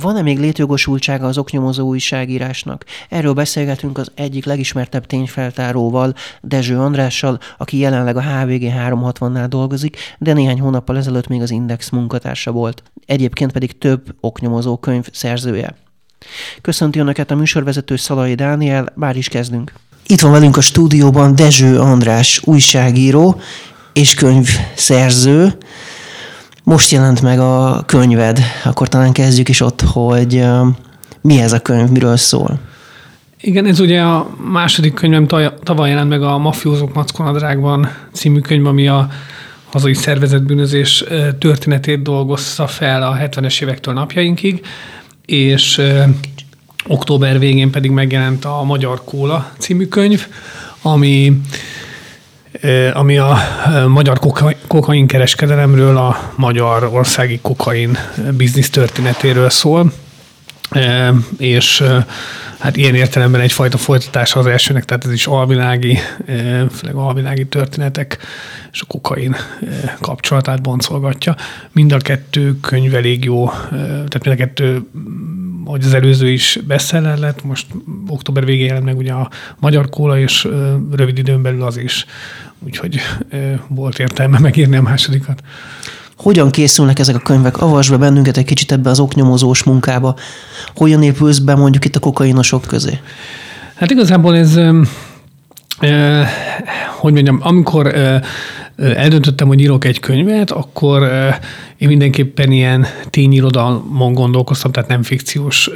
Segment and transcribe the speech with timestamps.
[0.00, 2.84] Van-e még létjogosultsága az oknyomozó újságírásnak?
[3.08, 10.32] Erről beszélgetünk az egyik legismertebb tényfeltáróval, Dezső Andrással, aki jelenleg a HVG 360-nál dolgozik, de
[10.32, 12.82] néhány hónappal ezelőtt még az Index munkatársa volt.
[13.06, 15.76] Egyébként pedig több oknyomozó könyv szerzője.
[16.60, 19.72] Köszönti Önöket a műsorvezető Szalai Dániel, bár is kezdünk.
[20.06, 23.40] Itt van velünk a stúdióban Dezső András újságíró
[23.92, 25.58] és könyvszerző.
[26.64, 30.44] Most jelent meg a könyved, akkor talán kezdjük is ott, hogy
[31.20, 32.58] mi ez a könyv, miről szól.
[33.40, 35.26] Igen, ez ugye a második könyvem
[35.62, 39.08] tavaly jelent meg a Mafiózók Mackonadrágban című könyv, ami a
[39.72, 41.04] hazai szervezetbűnözés
[41.38, 44.66] történetét dolgozza fel a 70-es évektől napjainkig,
[45.26, 45.80] és
[46.86, 50.26] október végén pedig megjelent a Magyar Kóla című könyv,
[50.82, 51.40] ami
[52.92, 53.36] ami a
[53.88, 54.18] magyar
[54.66, 57.98] kokain kereskedelemről, a magyar országi kokain
[58.36, 59.92] biznisz történetéről szól,
[61.38, 61.84] és
[62.58, 65.98] hát ilyen értelemben egyfajta folytatása az elsőnek, tehát ez is alvilági,
[66.70, 68.18] főleg alvilági történetek
[68.72, 69.36] és a kokain
[70.00, 71.36] kapcsolatát boncolgatja.
[71.72, 74.82] Mind a kettő könyv elég jó, tehát mind a kettő
[75.64, 77.66] hogy az előző is bestseller lett, most
[78.06, 80.48] október végén jelent meg ugye a Magyar Kóla, és
[80.92, 82.06] rövid időn belül az is.
[82.58, 83.00] Úgyhogy
[83.68, 85.42] volt értelme megírni a másodikat.
[86.22, 87.62] Hogyan készülnek ezek a könyvek?
[87.62, 90.14] Avasd be bennünket egy kicsit ebbe az oknyomozós munkába.
[90.74, 92.98] Hogyan épülsz be mondjuk itt a kokainosok közé?
[93.74, 94.54] Hát igazából ez,
[96.98, 97.94] hogy mondjam, amikor
[98.76, 101.02] eldöntöttem, hogy írok egy könyvet, akkor
[101.76, 105.70] én mindenképpen ilyen tényirodalmon gondolkoztam, tehát nem fikciós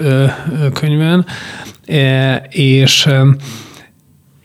[0.72, 1.26] könyvön,
[2.48, 3.08] és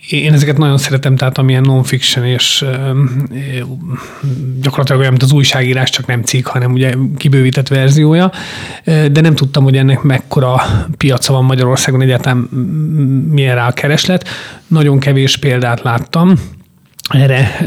[0.09, 2.65] én ezeket nagyon szeretem, tehát amilyen non-fiction és
[4.61, 8.31] gyakorlatilag olyan, mint az újságírás, csak nem cikk, hanem ugye kibővített verziója,
[8.83, 10.61] de nem tudtam, hogy ennek mekkora
[10.97, 12.37] piaca van Magyarországon, egyáltalán
[13.31, 14.27] milyen rá a kereslet.
[14.67, 16.33] Nagyon kevés példát láttam,
[17.09, 17.57] erre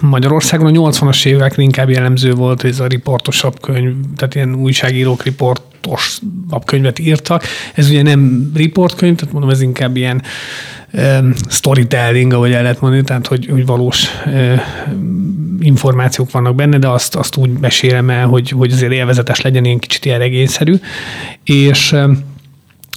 [0.00, 6.64] Magyarországon a 80-as évek inkább jellemző volt, ez a riportosabb könyv, tehát ilyen újságírók riportosabb
[6.64, 7.42] könyvet írtak.
[7.74, 10.22] Ez ugye nem riportkönyv, tehát mondom, ez inkább ilyen
[11.48, 14.08] storytelling, ahogy el lehet mondani, tehát hogy, hogy valós
[15.60, 19.78] információk vannak benne, de azt, azt úgy mesélem el, hogy, hogy azért élvezetes legyen, ilyen
[19.78, 20.74] kicsit ilyen regényszerű.
[21.44, 21.96] És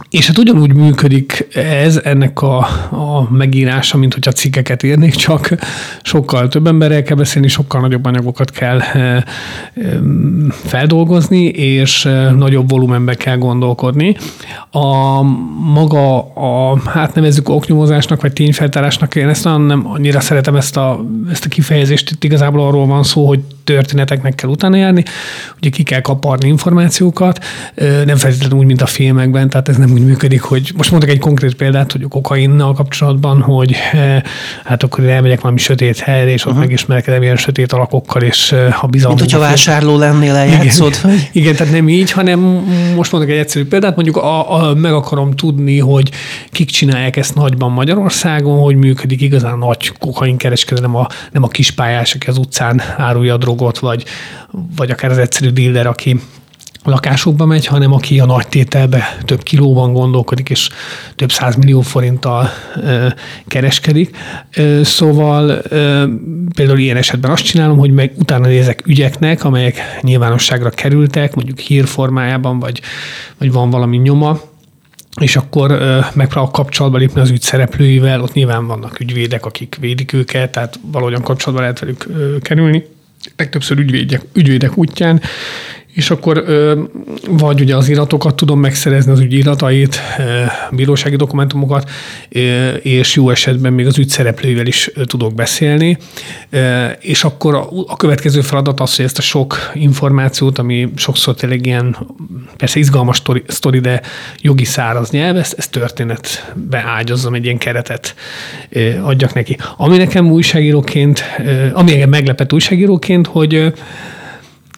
[0.10, 2.58] és hát ugyanúgy működik ez, ennek a,
[2.90, 5.50] a megírása, mint hogyha cikkeket írnék, csak
[6.02, 9.26] sokkal több emberrel kell beszélni, sokkal nagyobb anyagokat kell e,
[10.50, 14.16] feldolgozni, és e, nagyobb volumenbe kell gondolkodni.
[14.72, 15.22] A
[15.74, 21.46] maga, a, hát nevezzük oknyomozásnak, vagy tényfeltárásnak, én ezt nem annyira szeretem ezt a, ezt
[21.46, 25.04] a kifejezést, itt igazából arról van szó, hogy történeteknek kell utána járni,
[25.58, 27.44] ugye ki kell kaparni információkat,
[28.06, 31.20] nem feltétlenül úgy, mint a filmekben, tehát ez nem úgy működik, hogy most mondok egy
[31.20, 33.76] konkrét példát, hogy a kokainnal kapcsolatban, hogy
[34.64, 36.64] hát akkor én elmegyek valami sötét helyre, és ott uh-huh.
[36.64, 39.20] megismerkedem ilyen sötét alakokkal, és a bizalmat.
[39.20, 41.00] Mint hogyha vásárló lennél, eljátszod.
[41.04, 42.40] Igen, igen, tehát nem így, hanem
[42.96, 46.12] most mondok egy egyszerű példát, mondjuk a, a, meg akarom tudni, hogy
[46.52, 52.30] kik csinálják ezt nagyban Magyarországon, hogy működik igazán nagy kokainkereskedelem, a, nem a kispályás, aki
[52.30, 54.04] az utcán árulja a drogot, vagy,
[54.76, 56.20] vagy akár az egyszerű dealer, aki
[56.90, 60.70] lakásokba megy, hanem aki a nagy tételbe több kilóban gondolkodik, és
[61.16, 63.08] több százmillió forinttal ö,
[63.48, 64.18] kereskedik.
[64.56, 66.06] Ö, szóval ö,
[66.56, 72.60] például ilyen esetben azt csinálom, hogy meg utána nézek ügyeknek, amelyek nyilvánosságra kerültek, mondjuk hírformájában,
[72.60, 72.82] vagy,
[73.38, 74.40] vagy van valami nyoma,
[75.22, 75.80] és akkor
[76.14, 81.22] megpróbálok kapcsolatba lépni az ügy szereplőivel, ott nyilván vannak ügyvédek, akik védik őket, tehát valahogyan
[81.22, 82.08] kapcsolatba lehet velük
[82.42, 82.86] kerülni,
[83.36, 85.22] legtöbbször ügyvédek, ügyvédek útján,
[85.98, 86.44] és akkor
[87.30, 90.00] vagy ugye az iratokat tudom megszerezni, az ügy iratait,
[90.72, 91.90] bírósági dokumentumokat,
[92.82, 95.98] és jó esetben még az ügy szereplőivel is tudok beszélni,
[97.00, 97.56] és akkor
[97.88, 101.98] a következő feladat az, hogy ezt a sok információt, ami sokszor tényleg ilyen,
[102.58, 104.02] persze izgalmas sztori, de
[104.42, 108.16] jogi száraz nyelv, ezt, ezt történetbe ágyazzam, egy ilyen keretet
[109.02, 109.58] adjak neki.
[109.78, 111.24] Ami nekem újságíróként,
[111.74, 113.74] ami engem meglepett újságíróként, hogy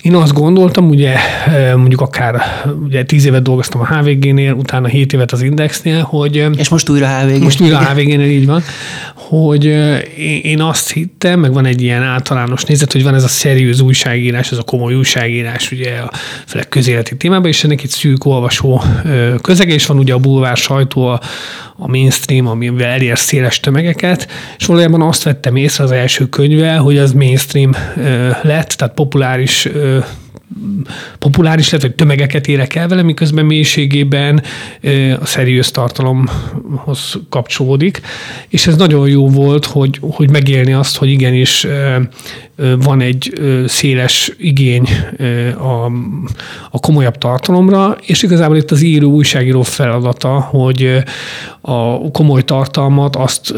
[0.01, 1.15] én azt gondoltam, ugye
[1.45, 2.41] eh, mondjuk akár
[2.83, 6.37] ugye tíz évet dolgoztam a HVG-nél, utána hét évet az Indexnél, hogy...
[6.37, 7.43] Eh, És most újra HVG.
[7.43, 8.63] Most újra HVG-nél így van,
[9.15, 10.01] hogy eh,
[10.41, 14.51] én azt hittem, meg van egy ilyen általános nézet, hogy van ez a szeriőz újságírás,
[14.51, 16.11] ez a komoly újságírás, ugye a
[16.45, 18.81] főleg közéleti témában, és ennek egy szűk olvasó
[19.41, 21.19] közege, és van ugye a bulvár sajtó, a,
[21.79, 24.27] a mainstream, amivel elér széles tömegeket,
[24.57, 27.75] és valójában azt vettem észre az első könyvvel, hogy az mainstream
[28.41, 29.69] lett, tehát populáris
[31.19, 34.43] populáris lett, vagy tömegeket érek el vele, miközben mélységében
[35.19, 38.01] a szeriős tartalomhoz kapcsolódik.
[38.47, 41.67] És ez nagyon jó volt, hogy, hogy megélni azt, hogy igenis
[42.79, 43.33] van egy
[43.67, 44.89] széles igény
[45.57, 45.85] a,
[46.71, 51.03] a komolyabb tartalomra, és igazából itt az író, újságíró feladata, hogy
[51.61, 53.53] a komoly tartalmat azt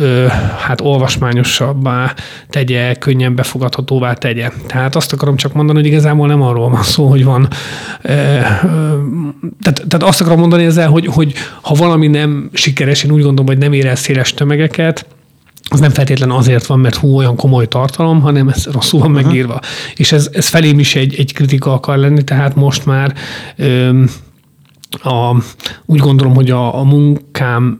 [0.59, 2.13] hát olvasmányosabbá
[2.49, 4.49] tegye, könnyen befogadhatóvá tegye.
[4.67, 7.47] Tehát azt akarom csak mondani, hogy igazából nem arról van szó, hogy van
[9.61, 13.45] tehát, tehát azt akarom mondani ezzel, hogy, hogy ha valami nem sikeres, én úgy gondolom,
[13.45, 15.05] hogy nem ér el széles tömegeket,
[15.73, 19.25] az nem feltétlenül azért van, mert hú, olyan komoly tartalom, hanem ez rosszul van uh-huh.
[19.25, 19.59] megírva.
[19.95, 23.13] És ez, ez felém is egy, egy kritika akar lenni, tehát most már
[23.55, 24.09] öm,
[24.99, 25.35] a,
[25.85, 27.79] úgy gondolom, hogy a, a munkám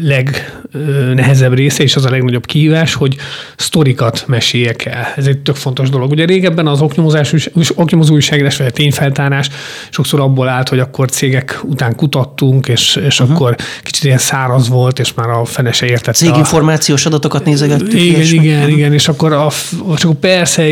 [0.00, 3.16] legnehezebb része, és az a legnagyobb kihívás, hogy
[3.56, 5.12] sztorikat meséljek el.
[5.16, 6.10] Ez egy tök fontos dolog.
[6.10, 7.34] Ugye régebben az oknyomozás,
[7.74, 9.48] oknyomozó újságírás, vagy a tényfeltárás
[9.90, 13.36] sokszor abból állt, hogy akkor cégek után kutattunk, és, és uh-huh.
[13.36, 16.12] akkor kicsit ilyen száraz volt, és már a fene se értette.
[16.12, 17.92] Céginformációs adatokat nézegettük.
[18.00, 18.70] Igen, és igen, meg.
[18.70, 19.50] igen, és akkor, a,
[19.88, 20.68] akkor persze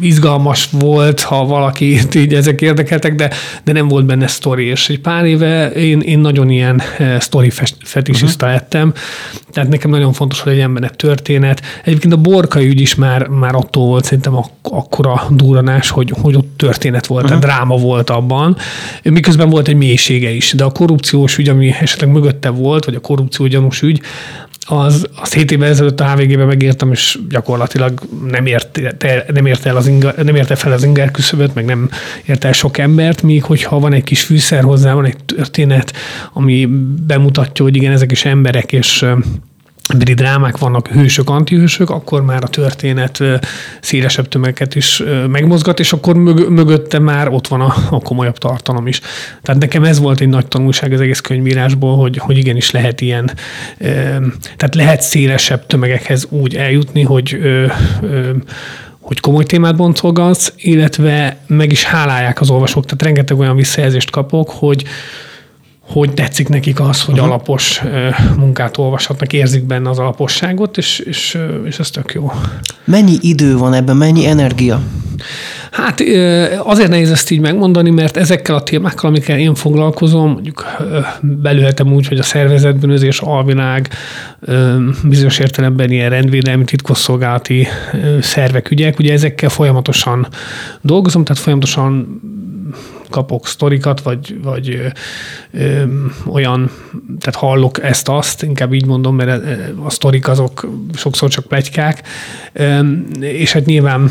[0.00, 3.30] izgalmas volt, ha valaki így ezek érdekeltek, de,
[3.64, 7.50] de nem volt benne sztori, és egy pár éve én, én nagyon ilyen eh, sztori
[7.84, 8.60] fetisista uh-huh.
[8.60, 8.92] lettem,
[9.52, 11.62] tehát nekem nagyon fontos, hogy legyen benne történet.
[11.84, 16.36] Egyébként a borkai ügy is már, már attól volt szerintem ak- akkora duranás, hogy, hogy
[16.36, 17.40] ott történet volt, uh-huh.
[17.40, 18.56] dráma volt abban,
[19.02, 23.00] miközben volt egy mélysége is, de a korrupciós ügy, ami esetleg mögötte volt, vagy a
[23.00, 24.00] korrupció gyanús ügy,
[24.66, 28.00] az, az 7 évvel ezelőtt a HVG-ben megértem, és gyakorlatilag
[28.30, 28.46] nem
[28.78, 31.88] érte, nem érte, el az inger, nem érte fel az inger küszöböt, meg nem
[32.24, 35.92] érte el sok embert, míg hogyha van egy kis fűszer hozzá, van egy történet,
[36.32, 36.66] ami
[37.06, 39.04] bemutatja, hogy igen, ezek is emberek, és
[39.94, 43.22] beli drámák vannak, hősök, antihősök, akkor már a történet
[43.80, 48.86] szélesebb tömegeket is megmozgat, és akkor mög- mögötte már ott van a, a komolyabb tartalom
[48.86, 49.00] is.
[49.42, 53.30] Tehát nekem ez volt egy nagy tanulság az egész könyvírásból, hogy, hogy igenis lehet ilyen,
[54.56, 57.38] tehát lehet szélesebb tömegekhez úgy eljutni, hogy
[59.00, 62.84] hogy komoly témát boncolgatsz, illetve meg is hálálják az olvasók.
[62.84, 64.84] Tehát rengeteg olyan visszajelzést kapok, hogy,
[65.86, 67.28] hogy tetszik nekik az, hogy uh-huh.
[67.28, 67.82] alapos
[68.36, 72.32] munkát olvashatnak, érzik benne az alaposságot, és, és, és ez tök jó.
[72.84, 74.80] Mennyi idő van ebben, mennyi energia?
[75.70, 76.02] Hát
[76.62, 80.64] azért nehéz ezt így megmondani, mert ezekkel a témákkal, amikkel én foglalkozom, mondjuk
[81.20, 83.88] belőhetem úgy, hogy a szervezetbűnözés, alvilág,
[85.04, 87.66] bizonyos értelemben ilyen rendvédelmi titkosszolgálati
[88.20, 90.26] szervek ügyek, ugye ezekkel folyamatosan
[90.80, 92.20] dolgozom, tehát folyamatosan
[93.16, 94.86] kapok sztorikat, vagy, vagy ö,
[95.58, 95.84] ö,
[96.26, 96.70] olyan,
[97.18, 99.44] tehát hallok ezt-azt, inkább így mondom, mert
[99.84, 102.02] a sztorik azok sokszor csak plegykák,
[102.52, 102.80] ö,
[103.20, 104.10] és hát nyilván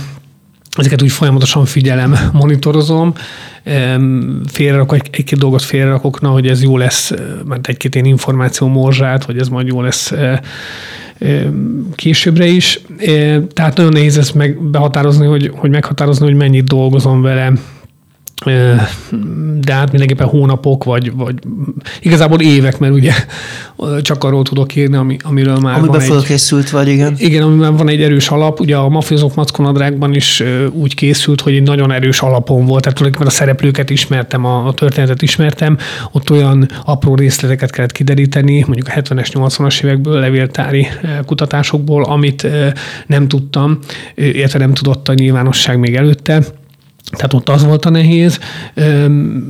[0.78, 3.13] ezeket úgy folyamatosan figyelem, monitorozom,
[4.48, 7.13] félrerakok, egy-két dolgot félrerakok, na, hogy ez jó lesz,
[7.46, 10.13] mert egy-két ilyen információ morzsát, hogy ez majd jó lesz
[11.96, 12.80] későbbre is.
[13.54, 17.52] Tehát nagyon nehéz ezt meg behatározni, hogy, hogy meghatározni, hogy mennyit dolgozom vele,
[19.59, 21.35] de hát mindenképpen hónapok, vagy, vagy
[22.01, 23.13] igazából évek, mert ugye
[24.01, 27.15] csak arról tudok írni, ami, amiről már Amiben van egy, vagy, igen.
[27.17, 28.59] Igen, amiben van egy erős alap.
[28.59, 33.33] Ugye a mafiózók mackonadrágban is úgy készült, hogy egy nagyon erős alapon volt, tehát tulajdonképpen
[33.35, 35.77] a szereplőket ismertem, a, a történetet ismertem,
[36.11, 40.87] ott olyan apró részleteket kellett kideríteni, mondjuk a 70-es, 80-as évekből levéltári
[41.25, 42.47] kutatásokból, amit
[43.07, 43.80] nem tudtam,
[44.15, 46.44] illetve nem tudott a nyilvánosság még előtte
[47.12, 48.40] tehát ott az volt a nehéz.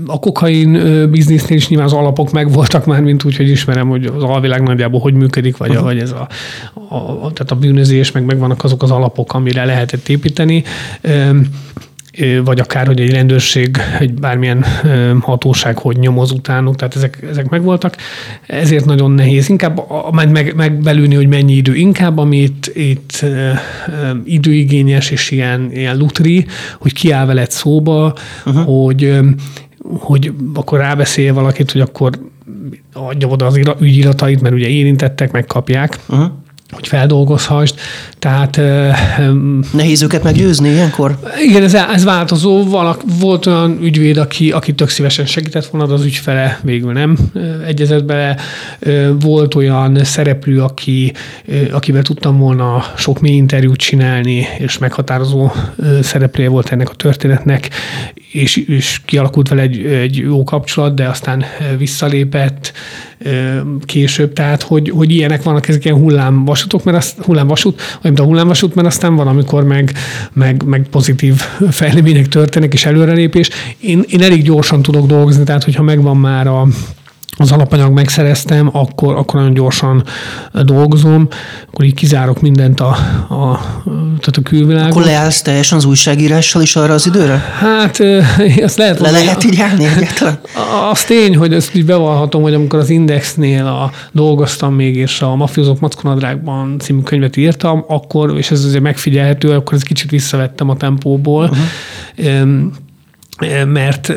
[0.05, 0.71] A kokain
[1.11, 4.99] biznisznél is nyilván az alapok megvoltak már, mint úgy, hogy ismerem, hogy az alvilág nagyjából
[4.99, 6.01] hogy működik, vagy, uh-huh.
[6.01, 6.27] ez a,
[6.95, 10.63] a, tehát a bűnözés, meg megvannak azok az alapok, amire lehetett építeni
[12.43, 14.65] vagy akár, hogy egy rendőrség, egy bármilyen
[15.21, 17.95] hatóság, hogy nyomoz utánuk, tehát ezek, ezek megvoltak.
[18.47, 19.49] Ezért nagyon nehéz.
[19.49, 19.81] Inkább
[20.11, 21.75] meg, meg, megbelülni, hogy mennyi idő.
[21.75, 23.25] Inkább, amit itt
[24.23, 26.45] időigényes és ilyen, ilyen lutri,
[26.79, 28.65] hogy kiáll veled szóba, uh-huh.
[28.65, 29.19] hogy
[29.99, 32.19] hogy akkor rábeszélje valakit, hogy akkor
[32.93, 35.99] adja oda az ügyiratait, mert ugye érintettek, megkapják.
[36.07, 36.31] Uh-huh
[36.75, 37.75] hogy feldolgozhassd.
[38.19, 38.61] Tehát...
[39.73, 41.19] Nehéz őket meggyőzni ilyenkor?
[41.47, 42.63] Igen, ez, ez változó.
[42.63, 47.17] Valak, volt olyan ügyvéd, aki, aki tök szívesen segített volna, de az ügyfele végül nem
[47.67, 48.37] egyezett bele.
[49.19, 51.13] Volt olyan szereplő, aki,
[51.71, 55.51] akivel tudtam volna sok mély interjút csinálni, és meghatározó
[56.01, 57.69] szereplője volt ennek a történetnek,
[58.31, 61.43] és, és kialakult vele egy, egy jó kapcsolat, de aztán
[61.77, 62.73] visszalépett
[63.85, 68.19] később, tehát hogy, hogy ilyenek vannak, ezek ilyen hullám hullámvasútok, mert azt hullámvasút, vagy mint
[68.19, 69.91] a hullámvasút, mert aztán van, amikor meg,
[70.33, 71.33] meg, meg pozitív
[71.69, 73.49] fejlemények történnek és előrelépés.
[73.79, 76.67] Én, én elég gyorsan tudok dolgozni, tehát hogyha megvan már a,
[77.37, 80.03] az alapanyag megszereztem, akkor, akkor nagyon gyorsan
[80.63, 81.27] dolgozom,
[81.67, 82.87] akkor így kizárok mindent a,
[83.29, 83.59] a,
[83.93, 84.91] tehát a külvilágon.
[84.91, 87.53] Akkor leállsz teljesen az újságírással is arra az időre?
[87.59, 87.99] Hát,
[88.63, 88.99] azt lehet...
[88.99, 90.39] Le lehet így állni egyáltalán?
[90.91, 95.35] Az tény, hogy ezt így bevallhatom, hogy amikor az Indexnél a, dolgoztam még, és a
[95.35, 100.75] Mafiózók Mackonadrágban című könyvet írtam, akkor, és ez azért megfigyelhető, akkor ez kicsit visszavettem a
[100.75, 101.43] tempóból.
[101.43, 102.65] Uh-huh
[103.67, 104.13] mert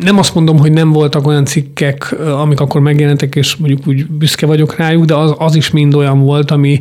[0.00, 4.46] nem azt mondom, hogy nem voltak olyan cikkek, amik akkor megjelentek, és mondjuk úgy büszke
[4.46, 6.78] vagyok rájuk, de az, az is mind olyan volt, ami,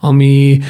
[0.00, 0.60] ami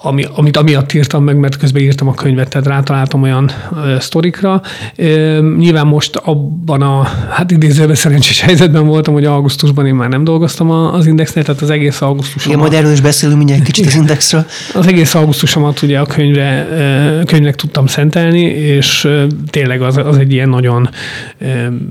[0.00, 3.50] ami, amit amiatt írtam meg, mert közben írtam a könyvet, tehát rátaláltam olyan
[3.84, 4.62] ö, sztorikra.
[4.96, 10.24] Ö, nyilván most abban a, hát idézőben szerencsés helyzetben voltam, hogy augusztusban én már nem
[10.24, 12.46] dolgoztam az Indexnél, tehát az egész augusztusomat...
[12.46, 14.46] Igen, majd erről is beszélünk mindjárt kicsit az Indexről.
[14.74, 16.66] Az egész augusztusomat ugye a könyvre,
[17.26, 19.08] könyvnek tudtam szentelni, és
[19.50, 20.90] tényleg az, az egy ilyen nagyon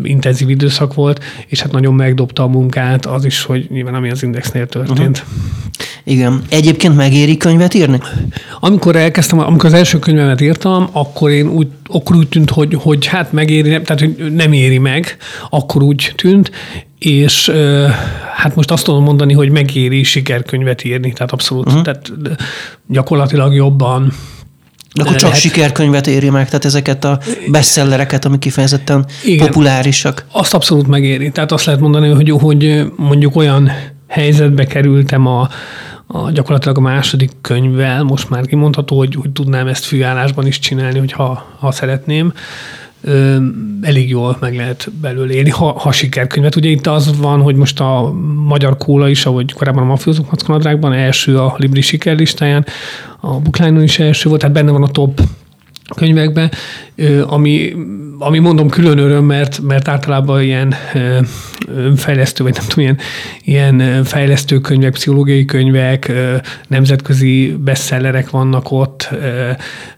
[0.04, 4.24] intenzív időszak volt, és hát nagyon megdobta a munkát az is, hogy nyilván ami az
[4.24, 5.26] Indexnél történt.
[5.28, 5.96] Uh-huh.
[6.08, 6.42] Igen.
[6.50, 8.00] Egyébként megéri könyvet írni?
[8.60, 13.06] Amikor elkezdtem, amikor az első könyvemet írtam, akkor én úgy, akkor úgy tűnt, hogy, hogy
[13.06, 15.18] hát megéri, tehát hogy nem éri meg,
[15.50, 16.52] akkor úgy tűnt,
[17.00, 17.52] és
[18.36, 21.82] hát most azt tudom mondani, hogy megéri sikerkönyvet írni, tehát abszolút, uh-huh.
[21.82, 22.12] tehát
[22.88, 24.14] gyakorlatilag jobban
[24.94, 25.40] de akkor csak lehet...
[25.40, 30.26] sikerkönyvet éri meg, tehát ezeket a bestsellereket, amik kifejezetten Igen, populárisak.
[30.32, 31.32] Azt abszolút megéri.
[31.32, 33.72] Tehát azt lehet mondani, hogy, hogy mondjuk olyan
[34.08, 35.50] helyzetbe kerültem a,
[36.08, 41.00] a, gyakorlatilag a második könyvvel, most már kimondható, hogy, hogy tudnám ezt fűállásban is csinálni,
[41.00, 42.34] hogyha ha szeretném.
[43.02, 43.38] Ö,
[43.82, 46.56] elég jól meg lehet belőle élni, ha, ha sikerkönyvet.
[46.56, 48.14] Ugye itt az van, hogy most a
[48.46, 52.66] magyar kóla is, ahogy korábban a mafiózók mackonadrágban első a Libri sikerlistáján,
[53.20, 55.22] a Bookline-on is első volt, tehát benne van a top
[55.96, 56.51] könyvekbe,
[57.25, 57.74] ami,
[58.20, 60.75] ami mondom külön öröm, mert, mert általában ilyen
[61.96, 62.98] fejlesztő, vagy nem tudom, ilyen,
[63.44, 66.12] ilyen fejlesztő könyvek, pszichológiai könyvek,
[66.67, 69.10] nemzetközi bestsellerek vannak ott,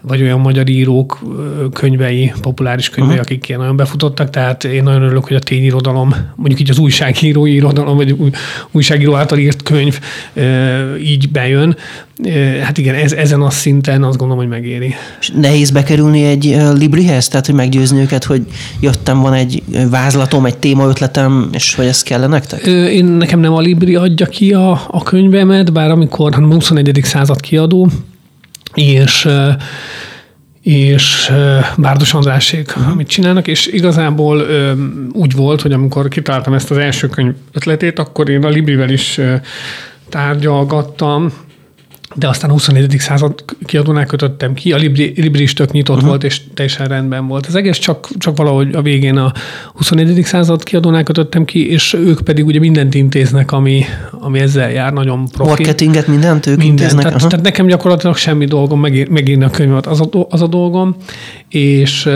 [0.02, 1.20] vagy olyan magyar írók
[1.74, 3.26] könyvei, populáris könyvei, uh-huh.
[3.32, 7.46] akik ilyen nagyon befutottak, tehát én nagyon örülök, hogy a tényirodalom, mondjuk így az újságíró
[7.46, 8.16] irodalom, vagy
[8.72, 10.00] újságíró által írt könyv
[11.04, 11.78] így bejön.
[12.64, 14.94] Hát igen, ez, ezen a szinten azt gondolom, hogy megéri.
[15.20, 17.28] És nehéz bekerülni egy Librihez?
[17.28, 18.42] Tehát, hogy meggyőzni őket, hogy
[18.80, 22.66] jöttem, van egy vázlatom, egy témaötletem, és hogy ez kell nektek?
[22.66, 27.00] Én nekem nem a Libri adja ki a, a könyvemet, bár amikor hanem 21.
[27.04, 27.90] század kiadó,
[28.74, 29.28] és
[30.62, 31.32] és
[31.78, 32.92] Bárdos Andrásék, uh-huh.
[32.92, 34.72] amit csinálnak, és igazából ö,
[35.12, 39.18] úgy volt, hogy amikor kitaláltam ezt az első könyv ötletét, akkor én a Librivel is
[39.18, 39.36] ö,
[40.10, 41.32] tárgyalgattam,
[42.16, 43.00] de aztán a 24.
[43.00, 46.10] század kiadónál kötöttem ki, a Libri, Libri is tök nyitott uh-huh.
[46.10, 47.46] volt, és teljesen rendben volt.
[47.46, 49.34] Az egész csak, csak valahogy a végén a
[49.74, 50.24] 24.
[50.24, 55.28] század kiadónál kötöttem ki, és ők pedig ugye mindent intéznek, ami, ami ezzel jár, nagyon
[55.28, 55.50] profi.
[55.50, 57.04] Marketinget, mindent ők mindent, intéznek?
[57.04, 57.30] Tehát, uh-huh.
[57.30, 60.96] tehát nekem gyakorlatilag semmi dolgom megírni a könyvet, az a, az a dolgom,
[61.50, 62.10] és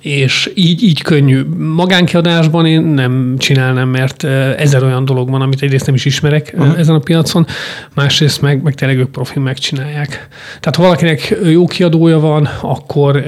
[0.00, 1.42] és így, így könnyű.
[1.58, 4.24] Magánkiadásban én nem csinálnám, mert
[4.56, 6.78] ezer olyan dolog van, amit egyrészt nem is ismerek uh-huh.
[6.78, 7.46] ezen a piacon,
[7.94, 10.28] másrészt meg, meg tényleg ők profil megcsinálják.
[10.60, 13.24] Tehát ha valakinek jó kiadója van, akkor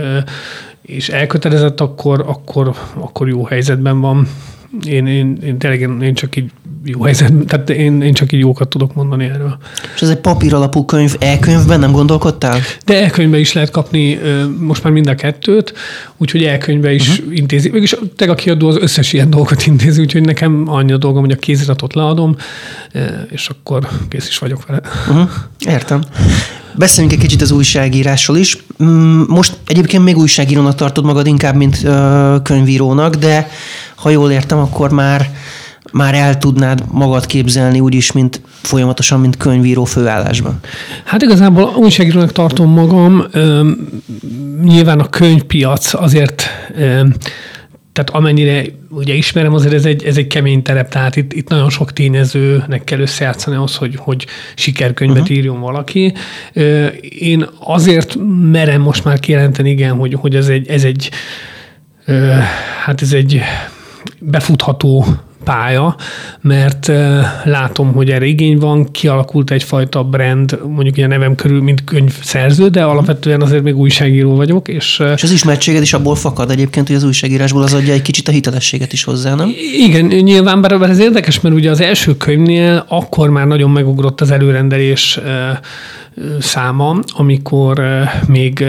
[0.88, 4.28] és elkötelezett, akkor, akkor, akkor jó helyzetben van
[4.84, 6.50] én, én, én tényleg én, én csak így
[6.84, 9.58] jó helyzet, tehát én, én csak így jókat tudok mondani erről.
[9.94, 12.60] És ez egy papír alapú könyv, e-könyvben nem gondolkodtál?
[12.84, 14.18] De e-könyvben is lehet kapni
[14.58, 15.72] most már mind a kettőt,
[16.16, 17.36] úgyhogy e-könyvben is uh-huh.
[17.36, 17.70] intézi.
[17.70, 21.32] Mégis teg a kiadó az összes ilyen dolgot intézi, úgyhogy nekem annyi a dolgom, hogy
[21.32, 22.36] a kéziratot leadom,
[23.30, 24.80] és akkor kész is vagyok vele.
[25.08, 25.30] Uh-huh.
[25.58, 26.02] Értem.
[26.78, 28.58] Beszéljünk egy kicsit az újságírásról is.
[28.82, 31.86] Mm, most egyébként még újságírónak tartod magad inkább, mint
[32.42, 33.48] könyvírónak, de
[33.94, 35.30] ha jól értem, akkor már,
[35.92, 40.58] már el tudnád magad képzelni úgyis, mint folyamatosan, mint könyvíró főállásban.
[41.04, 43.24] Hát igazából újságírónak tartom magam.
[44.62, 46.42] Nyilván a könyvpiac azért
[47.98, 51.70] tehát amennyire ugye ismerem, azért ez egy, ez egy kemény terep, tehát itt, itt nagyon
[51.70, 55.36] sok tényezőnek kell összejátszani ahhoz, hogy, hogy sikerkönyvet uh-huh.
[55.36, 56.12] írjon valaki.
[57.18, 58.16] Én azért
[58.50, 61.10] merem most már kijelenteni, igen, hogy, hogy ez egy, ez egy
[62.84, 63.40] hát ez egy
[64.18, 65.06] befutható
[65.48, 65.96] pálya,
[66.40, 66.92] mert
[67.44, 72.82] látom, hogy erre igény van, kialakult egyfajta brand, mondjuk ilyen nevem körül, mint könyvszerző, de
[72.82, 74.68] alapvetően azért még újságíró vagyok.
[74.68, 78.28] És, és az ismertséged is abból fakad egyébként, hogy az újságírásból az adja egy kicsit
[78.28, 79.52] a hitelességet is hozzá, nem?
[79.86, 84.30] Igen, nyilván, bár ez érdekes, mert ugye az első könyvnél akkor már nagyon megugrott az
[84.30, 85.20] előrendelés
[86.40, 87.82] száma, amikor
[88.26, 88.64] még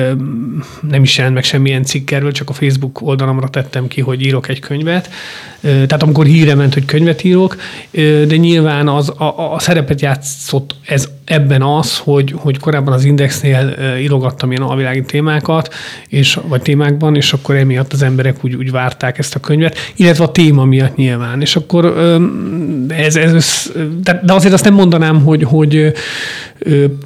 [0.89, 4.47] nem is jelent meg semmilyen cikk erről, csak a Facebook oldalamra tettem ki, hogy írok
[4.47, 5.09] egy könyvet.
[5.61, 7.55] Tehát amikor híre ment, hogy könyvet írok,
[8.27, 13.75] de nyilván az, a, a szerepet játszott ez ebben az, hogy, hogy korábban az Indexnél
[14.01, 15.73] írogattam ilyen alvilági témákat,
[16.07, 20.23] és, vagy témákban, és akkor emiatt az emberek úgy, úgy várták ezt a könyvet, illetve
[20.23, 21.41] a téma miatt nyilván.
[21.41, 21.85] És akkor
[22.87, 23.71] ez, ez, ez
[24.03, 25.91] de azért azt nem mondanám, hogy, hogy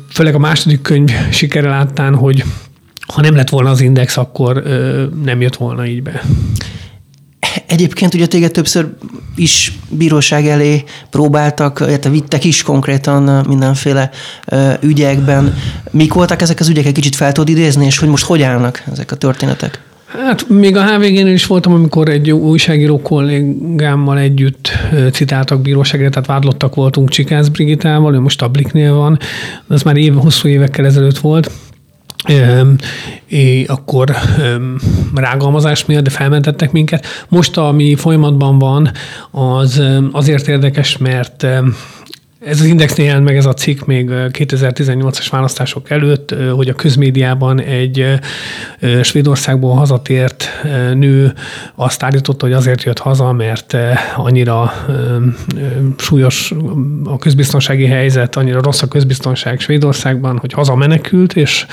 [0.09, 2.43] főleg a második könyv sikere láttán, hogy
[3.13, 4.63] ha nem lett volna az Index, akkor
[5.23, 6.21] nem jött volna így be.
[7.67, 8.87] Egyébként ugye téged többször
[9.35, 14.09] is bíróság elé próbáltak, illetve vittek is konkrétan mindenféle
[14.81, 15.53] ügyekben.
[15.91, 16.85] Mik voltak ezek az ügyek?
[16.85, 19.81] Egy kicsit fel tudod idézni, és hogy most hogy állnak ezek a történetek?
[20.21, 24.71] Hát még a HVG-nél is voltam, amikor egy újságíró kollégámmal együtt
[25.11, 29.19] citáltak bíróságra, tehát vádlottak voltunk Csikász Brigitával, ő most a Bliknél van,
[29.67, 31.51] az már év, hosszú évekkel ezelőtt volt,
[33.27, 34.15] É, akkor
[35.15, 37.05] rágalmazás miatt, de felmentettek minket.
[37.29, 38.91] Most, ami folyamatban van,
[39.31, 41.47] az azért érdekes, mert
[42.45, 47.61] ez az Indexnél jelent meg ez a cikk még 2018-as választások előtt, hogy a közmédiában
[47.61, 48.19] egy
[49.01, 50.49] Svédországból hazatért
[50.93, 51.33] nő
[51.75, 53.77] azt állította, hogy azért jött haza, mert
[54.15, 54.73] annyira
[55.97, 56.53] súlyos
[57.03, 61.65] a közbiztonsági helyzet, annyira rossz a közbiztonság Svédországban, hogy haza menekült, és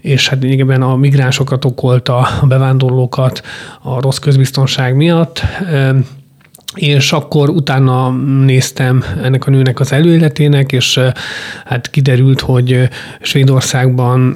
[0.00, 3.42] és hát lényegében a migránsokat okolta, a bevándorlókat
[3.82, 5.42] a rossz közbiztonság miatt
[6.74, 8.10] és akkor utána
[8.44, 11.00] néztem ennek a nőnek az előéletének, és
[11.64, 12.88] hát kiderült, hogy
[13.20, 14.34] Svédországban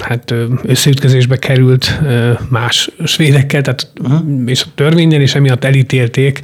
[0.00, 2.00] hát összeütközésbe került
[2.48, 4.20] más svédekkel, tehát uh-huh.
[4.46, 6.40] és a törvényen, és emiatt elítélték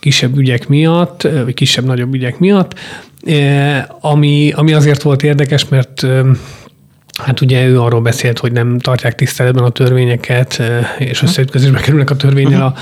[0.00, 2.74] kisebb ügyek miatt, vagy kisebb-nagyobb ügyek miatt,
[4.00, 6.06] ami, ami azért volt érdekes, mert
[7.24, 10.62] Hát ugye ő arról beszélt, hogy nem tartják tiszteletben a törvényeket,
[10.98, 11.26] és mhm.
[11.26, 12.74] összeütközésbe kerülnek a törvényel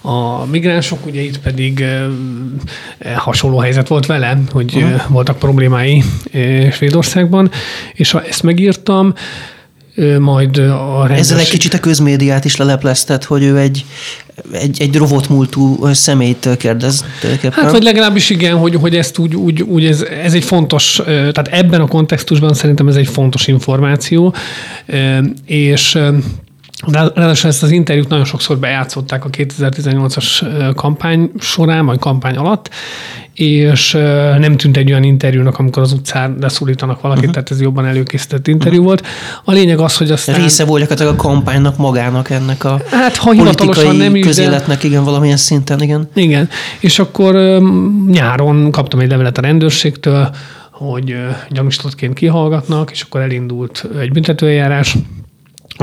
[0.00, 5.02] a, a migránsok, ugye itt pedig eh, hasonló helyzet volt vele, hogy uh-huh.
[5.08, 6.02] voltak problémái
[6.72, 7.50] Svédországban,
[7.92, 9.14] és ha ezt megírtam,
[10.18, 11.18] majd a rendőrség...
[11.18, 13.84] Ezzel egy kicsit a közmédiát is lelepleztet, hogy ő egy,
[14.52, 17.04] egy, egy rovotmúltú személyt kérdez.
[17.52, 21.48] Hát, vagy legalábbis igen, hogy, hogy ezt úgy, úgy, úgy ez, ez egy fontos, tehát
[21.50, 24.34] ebben a kontextusban szerintem ez egy fontos információ,
[25.46, 25.98] és
[26.92, 32.70] Ráadásul ezt az interjút nagyon sokszor bejátszották a 2018-as kampány során, vagy kampány alatt,
[33.34, 33.92] és
[34.38, 37.34] nem tűnt egy olyan interjúnak, amikor az utcán leszólítanak valakit, uh-huh.
[37.34, 38.86] tehát ez jobban előkészített interjú uh-huh.
[38.86, 39.06] volt.
[39.44, 40.34] A lényeg az, hogy aztán...
[40.34, 44.86] Része volt a kampánynak magának ennek a hát, ha hivatalosan nem közéletnek, de...
[44.86, 46.08] igen, valamilyen szinten, igen.
[46.14, 46.48] Igen,
[46.80, 47.62] és akkor
[48.06, 50.30] nyáron kaptam egy levelet a rendőrségtől,
[50.70, 51.16] hogy
[51.50, 54.96] gyanúsítottként kihallgatnak, és akkor elindult egy büntetőeljárás,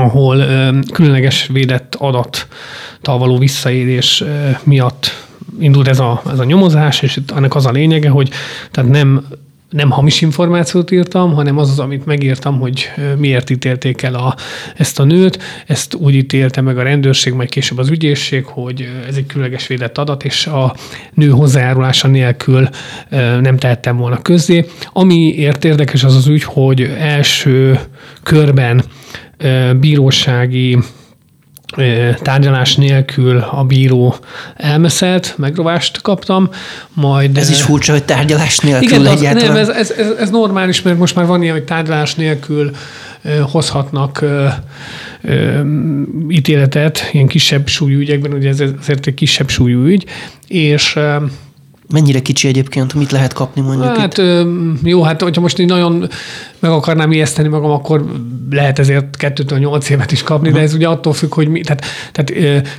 [0.02, 0.44] ahol
[0.92, 4.24] különleges védett adattal való visszaélés
[4.62, 5.26] miatt
[5.60, 8.30] indult ez a, ez a nyomozás, és itt ennek az a lényege, hogy
[8.70, 9.26] tehát nem
[9.72, 14.36] nem hamis információt írtam, hanem az az, amit megírtam, hogy miért ítélték el a,
[14.76, 15.38] ezt a nőt.
[15.66, 19.98] Ezt úgy ítélte meg a rendőrség, majd később az ügyészség, hogy ez egy különleges védett
[19.98, 20.76] adat, és a
[21.14, 22.68] nő hozzájárulása nélkül
[23.40, 24.66] nem tehettem volna közzé.
[24.92, 27.80] Amiért érdekes az az ügy, hogy első
[28.22, 28.84] körben
[29.80, 30.78] bírósági
[32.22, 34.14] tárgyalás nélkül a bíró
[34.56, 36.48] elmeszelt, megrovást kaptam,
[36.92, 37.36] majd...
[37.36, 40.98] Ez is furcsa, hogy tárgyalás nélkül igen, az, Nem, ez, ez, ez, ez normális, mert
[40.98, 42.70] most már van ilyen, hogy tárgyalás nélkül
[43.50, 44.24] hozhatnak
[46.28, 50.04] ítéletet ilyen kisebb súlyú ügyekben, ugye ez azért egy kisebb súlyú ügy,
[50.48, 50.98] és
[51.92, 54.24] Mennyire kicsi egyébként, mit lehet kapni mondjuk Hát itt?
[54.82, 56.08] jó, hát hogyha most így nagyon
[56.62, 58.04] meg akarnám ijeszteni magam, akkor
[58.50, 60.62] lehet ezért kettőtől nyolc évet is kapni, uh-huh.
[60.62, 62.32] de ez ugye attól függ, hogy mi, tehát, tehát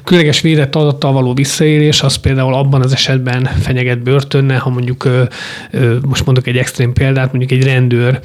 [0.03, 5.09] különleges védett adattal való visszaélés, az például abban az esetben fenyeget börtönnel, ha mondjuk
[6.01, 8.19] most mondok egy extrém példát, mondjuk egy rendőr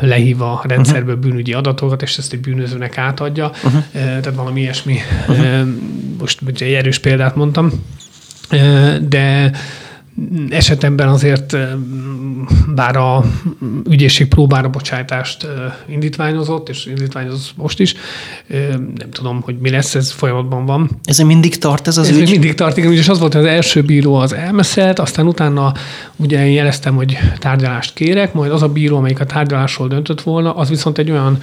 [0.00, 3.82] lehív a rendszerből bűnügyi adatokat, és ezt egy bűnözőnek átadja, uh-huh.
[3.92, 4.96] tehát valami ilyesmi,
[5.28, 5.68] uh-huh.
[6.18, 7.72] most egy erős példát mondtam,
[9.08, 9.52] de
[10.50, 11.56] esetemben azért
[12.74, 13.24] bár a
[13.90, 15.46] ügyészség próbára bocsájtást
[15.86, 17.94] indítványozott, és indítványoz most is,
[18.74, 20.90] nem tudom, hogy mi lesz, ez folyamatban van.
[21.04, 22.30] Ez mindig tart ez az ez ügy?
[22.30, 25.72] mindig tart, igen, és az volt, hogy az első bíró az elmeszelt, aztán utána
[26.16, 30.54] ugye én jeleztem, hogy tárgyalást kérek, majd az a bíró, amelyik a tárgyalásról döntött volna,
[30.54, 31.38] az viszont egy olyan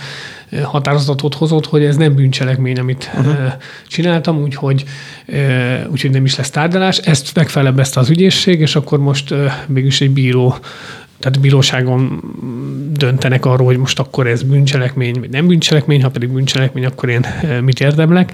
[0.63, 3.53] határozatot hozott, hogy ez nem bűncselekmény, amit uh-huh.
[3.87, 4.83] csináltam, úgyhogy,
[5.91, 6.97] úgyhogy nem is lesz tárgyalás.
[6.97, 9.33] Ezt megfelebezte az ügyészség, és akkor most
[9.67, 10.55] mégis egy bíró
[11.19, 12.23] tehát bíróságon
[12.93, 17.25] döntenek arról, hogy most akkor ez bűncselekmény, vagy nem bűncselekmény, ha pedig bűncselekmény, akkor én
[17.61, 18.31] mit érdemlek.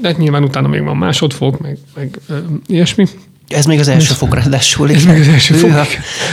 [0.00, 2.20] De hát nyilván utána még van másodfok, meg, meg
[2.66, 3.04] ilyesmi.
[3.48, 4.90] Ez még az első ez, fok ráadásul.
[4.90, 5.70] Ez még az első fok.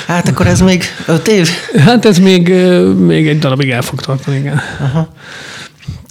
[0.07, 1.49] Hát akkor ez még öt év?
[1.77, 2.53] Hát ez még,
[2.97, 4.61] még egy darabig el fog tartani, igen.
[4.79, 5.13] Aha.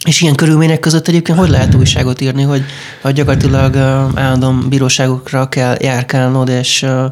[0.04, 2.64] És ilyen körülmények között egyébként hogy lehet újságot írni, hogy,
[3.00, 3.76] hogy gyakorlatilag
[4.14, 7.04] állandóan bíróságokra kell járkálnod, és uh,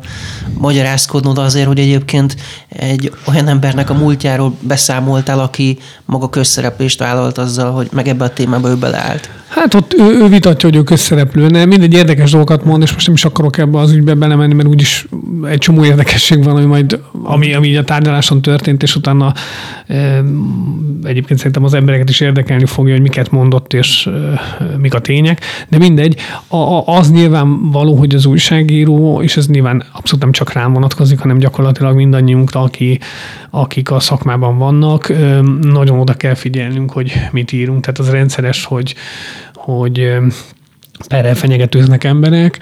[0.55, 2.37] magyarázkodnod azért, hogy egyébként
[2.68, 8.33] egy olyan embernek a múltjáról beszámoltál, aki maga közszereplést vállalt azzal, hogy meg ebbe a
[8.33, 9.31] témába ő beleállt.
[9.48, 11.68] Hát ott ő, ő vitatja, hogy ő közszereplő, nem?
[11.68, 15.06] Mindegy érdekes dolgokat mond, és most nem is akarok ebbe az ügybe belemenni, mert úgyis
[15.44, 19.32] egy csomó érdekesség van, ami majd, ami, ami a tárgyaláson történt, és utána
[19.87, 20.22] e,
[21.02, 24.40] egyébként szerintem az embereket is érdekelni fogja, hogy miket mondott, és e,
[24.78, 25.40] mik a tények.
[25.68, 30.32] De mindegy, a, a, az nyilván való, hogy az újságíró, és ez nyilván abszolút nem
[30.32, 33.00] csak rám vonatkozik, hanem gyakorlatilag mindannyiunkra, aki,
[33.50, 37.80] akik a szakmában vannak, e, nagyon oda kell figyelnünk, hogy mit írunk.
[37.80, 38.94] Tehát az rendszeres, hogy
[39.76, 40.12] hogy
[41.09, 42.59] perrel fenyegetőznek emberek.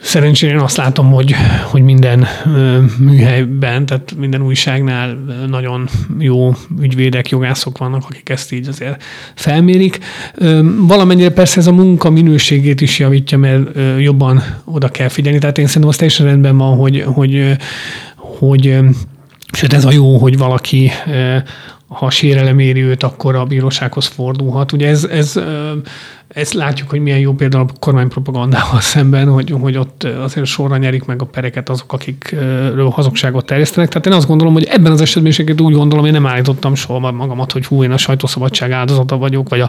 [0.00, 2.26] Szerencsére én azt látom, hogy, hogy minden
[2.98, 9.02] műhelyben, tehát minden újságnál nagyon jó ügyvédek, jogászok vannak, akik ezt így azért
[9.34, 9.98] felmérik.
[10.78, 15.38] Valamennyire persze ez a munka minőségét is javítja, mert jobban oda kell figyelni.
[15.38, 17.56] Tehát én szerintem az teljesen rendben van, hogy, hogy,
[18.16, 18.78] hogy
[19.52, 20.90] Sőt, ez a jó, hogy valaki
[21.88, 24.72] ha sérelem éri őt, akkor a bírósághoz fordulhat.
[24.72, 25.40] Ugye ez, ez,
[26.28, 31.04] ezt látjuk, hogy milyen jó például a kormánypropagandával szemben, hogy, hogy ott azért sorra nyerik
[31.04, 33.88] meg a pereket azok, akikről hazugságot terjesztenek.
[33.88, 37.10] Tehát én azt gondolom, hogy ebben az esetben is úgy gondolom, én nem állítottam soha
[37.10, 39.68] magamat, hogy hú, én a sajtószabadság áldozata vagyok, vagy a,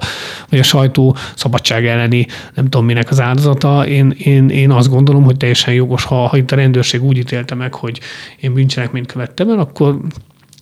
[0.49, 3.87] vagy a sajtó szabadság elleni nem tudom minek az áldozata.
[3.87, 7.55] Én, én, én azt gondolom, hogy teljesen jogos, ha, ha itt a rendőrség úgy ítélte
[7.55, 7.99] meg, hogy
[8.39, 9.99] én bűncselekményt követtem el, akkor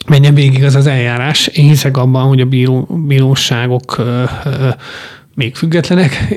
[0.07, 1.47] menjen végig az az eljárás.
[1.47, 4.01] Én hiszek abban, hogy a bíró, bíróságok
[5.35, 6.35] még függetlenek,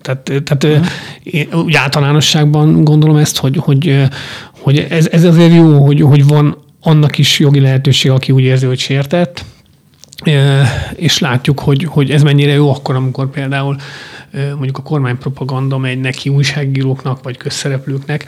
[0.00, 1.64] tehát, tehát uh-huh.
[1.64, 4.04] úgy általánosságban gondolom ezt, hogy, hogy,
[4.50, 8.66] hogy ez, ez azért jó, hogy, hogy van annak is jogi lehetőség, aki úgy érzi,
[8.66, 9.44] hogy sértett,
[10.96, 13.76] és látjuk, hogy, hogy ez mennyire jó akkor, amikor például
[14.54, 18.24] mondjuk a kormánypropaganda megy neki újságíróknak vagy közszereplőknek,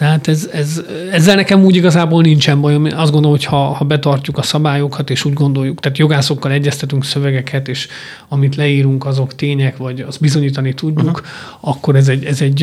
[0.00, 0.80] tehát ez, ez,
[1.12, 2.84] ezzel nekem úgy igazából nincsen bajom.
[2.84, 7.68] Azt gondolom, hogy ha, ha betartjuk a szabályokat, és úgy gondoljuk, tehát jogászokkal egyeztetünk szövegeket,
[7.68, 7.88] és
[8.28, 11.26] amit leírunk, azok tények, vagy azt bizonyítani tudjuk, uh-huh.
[11.60, 12.62] akkor ez, egy, ez, egy,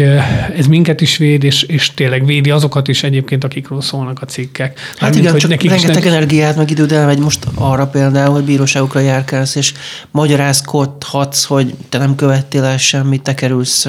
[0.57, 4.79] ez minket is véd, és, és tényleg védi azokat is egyébként, akikről szólnak a cikkek.
[4.79, 6.05] Hát Mármint, igen, csak nekik rengeteg nek...
[6.05, 9.73] energiát, meg időt elmegy most arra például, hogy bíróságokra járkálsz, és
[10.11, 13.87] magyarázkodhatsz, hogy te nem követtél el semmit, te kerülsz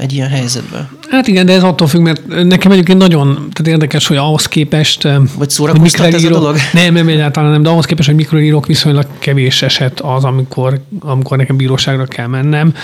[0.00, 0.88] egy ilyen helyzetbe.
[1.10, 5.08] Hát igen, de ez attól függ, mert nekem egyébként nagyon tehát érdekes, hogy ahhoz képest...
[5.38, 6.56] Vagy szórakoztat ez a dolog?
[6.72, 10.80] Nem, nem, egyáltalán nem, de ahhoz képest, hogy mikor írok, viszonylag kevés eset az, amikor,
[11.00, 12.74] amikor nekem bíróságra kell mennem.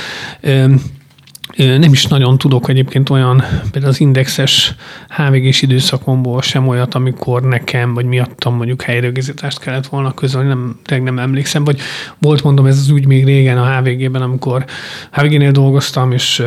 [1.57, 4.75] Nem is nagyon tudok egyébként olyan, például az indexes
[5.09, 11.19] HVG-s időszakomból sem olyat, amikor nekem, vagy miattam mondjuk helyrögzítást kellett volna közölni, nem, nem
[11.19, 11.81] emlékszem, vagy
[12.19, 14.65] volt mondom ez az ügy még régen a HVG-ben, amikor
[15.13, 16.43] HVG-nél dolgoztam, és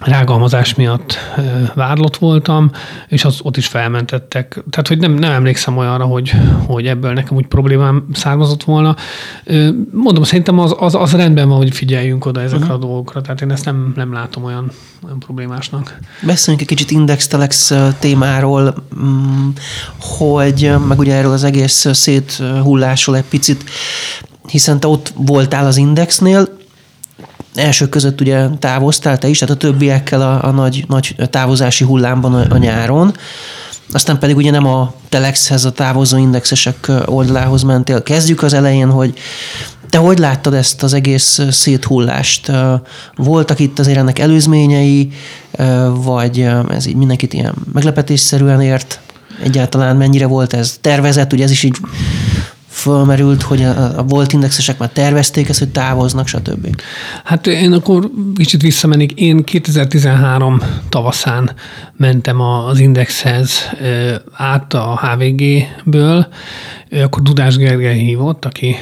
[0.00, 1.18] rágalmazás miatt
[1.74, 2.70] vádlott voltam,
[3.08, 4.62] és az, ott is felmentettek.
[4.70, 6.32] Tehát, hogy nem, nem emlékszem olyanra, hogy,
[6.66, 8.96] hogy ebből nekem úgy problémám származott volna.
[9.92, 12.82] Mondom, szerintem az, az, az rendben van, hogy figyeljünk oda ezekre uh-huh.
[12.82, 14.70] a dolgokra, tehát én ezt nem, nem látom olyan,
[15.04, 15.98] olyan problémásnak.
[16.22, 19.48] Beszéljünk egy kicsit Index-Telex témáról, mm,
[19.98, 23.64] hogy meg ugye erről az egész széthullásról egy picit,
[24.46, 26.62] hiszen te ott voltál az Indexnél,
[27.54, 32.34] elsők között ugye távoztál te is, tehát a többiekkel a, a nagy, nagy távozási hullámban
[32.34, 33.14] a, a nyáron,
[33.92, 38.02] aztán pedig ugye nem a Telexhez, a távozó indexesek oldalához mentél.
[38.02, 39.14] Kezdjük az elején, hogy
[39.90, 42.52] te hogy láttad ezt az egész széthullást?
[43.16, 45.12] Voltak itt azért ennek előzményei,
[45.94, 49.00] vagy ez így mindenkit ilyen meglepetésszerűen ért?
[49.42, 51.32] Egyáltalán mennyire volt ez tervezett?
[51.32, 51.76] Ugye ez is így
[52.74, 56.82] fölmerült, hogy a, a volt indexesek már tervezték ezt, hogy távoznak, stb.
[57.24, 59.12] Hát én akkor kicsit visszamennék.
[59.12, 61.50] Én 2013 tavaszán
[61.96, 63.70] mentem az Indexhez
[64.32, 66.26] át a HVG-ből,
[67.02, 68.76] akkor Dudás Gergely hívott, aki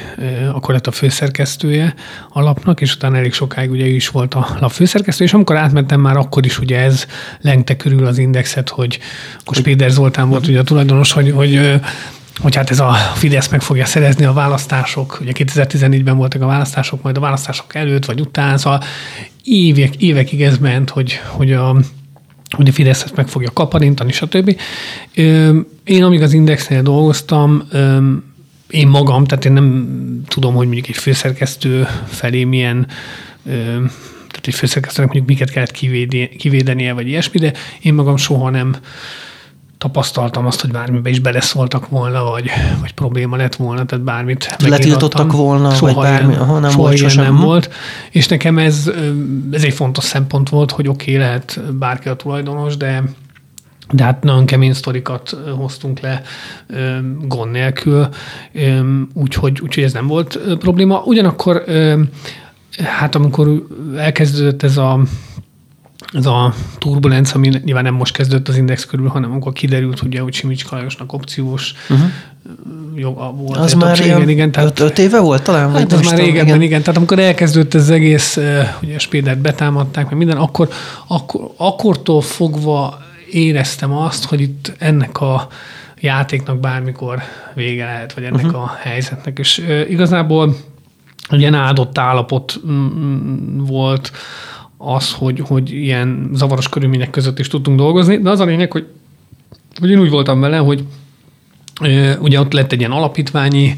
[0.53, 1.93] akkor lett a főszerkesztője
[2.29, 5.55] a lapnak, és utána elég sokáig ugye ő is volt a lap főszerkesztő, és amikor
[5.55, 7.05] átmentem már akkor is ugye ez
[7.41, 8.99] lengte körül az indexet, hogy
[9.39, 11.81] akkor Spéder Zoltán volt ugye a tulajdonos, hogy, hogy
[12.37, 17.01] hogy hát ez a Fidesz meg fogja szerezni a választások, ugye 2014-ben voltak a választások,
[17.01, 18.83] majd a választások előtt vagy után, szóval
[19.43, 21.75] évek, évekig ez ment, hogy, hogy a
[22.55, 24.59] hogy a Fidesz ezt meg fogja kaparintani, stb.
[25.83, 27.67] Én amíg az Indexnél dolgoztam,
[28.69, 29.87] én magam, tehát én nem
[30.27, 32.87] tudom, hogy mondjuk egy főszerkesztő felé milyen
[34.33, 35.71] tehát egy főszerkesztőnek mondjuk miket kellett
[36.37, 38.75] kivédenie, vagy ilyesmi, de én magam soha nem
[39.83, 42.49] tapasztaltam azt, hogy bármibe is beleszóltak volna, vagy,
[42.81, 46.97] vagy probléma lett volna, tehát bármit Letiltottak volna, soha vagy bármi, aha, nem soha volt
[46.97, 47.23] sosem.
[47.23, 47.73] nem volt.
[48.11, 48.91] És nekem ez,
[49.51, 53.03] ez egy fontos szempont volt, hogy oké, okay, lehet bárki a tulajdonos, de
[53.91, 56.21] de hát nagyon kemény sztorikat hoztunk le
[57.27, 58.07] gond nélkül,
[59.13, 61.01] úgyhogy, úgyhogy ez nem volt probléma.
[61.05, 61.63] Ugyanakkor
[62.83, 63.65] hát amikor
[63.97, 64.99] elkezdődött ez a
[66.13, 70.19] ez a turbulenc, ami nyilván nem most kezdődött az index körül, hanem amikor kiderült, ugye,
[70.19, 72.07] hogy Simics Kalajosnak opciós uh-huh.
[72.95, 73.57] joga volt.
[73.57, 75.71] Az már igen, igen, igen, tehát, öt, öt éve volt talán?
[75.71, 76.61] Hát az már régebben, igen.
[76.61, 76.81] igen.
[76.81, 78.39] Tehát amikor elkezdődött ez az egész,
[78.81, 80.69] ugye Spédert betámadták, meg minden, akkor,
[81.07, 85.47] akkor, akkortól fogva éreztem azt, hogy itt ennek a
[85.99, 87.21] játéknak bármikor
[87.53, 88.61] vége lehet, vagy ennek uh-huh.
[88.61, 89.39] a helyzetnek.
[89.39, 90.55] És uh, igazából
[91.29, 92.59] ilyen áldott állapot
[93.57, 94.11] volt
[94.83, 98.85] az, hogy, hogy ilyen zavaros körülmények között is tudtunk dolgozni, de az a lényeg, hogy,
[99.79, 100.83] hogy én úgy voltam vele, hogy
[102.19, 103.77] ugye ott lett egy ilyen alapítványi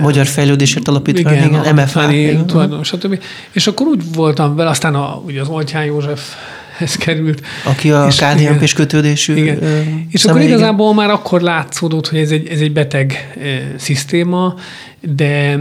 [0.00, 2.44] Magyar Fejlődésért Alapítvány, igen, igen MFA.
[2.46, 3.22] Tulajdonos, stb.
[3.52, 6.34] És akkor úgy voltam vele, aztán a, ugye az Oltyán József
[6.78, 7.42] ez került.
[7.64, 9.34] Aki a kdnp és kötődésű.
[9.34, 9.62] Igen.
[9.62, 14.54] Ö, és akkor igazából már akkor látszódott, hogy ez egy, ez egy beteg e, szisztéma,
[15.00, 15.58] de,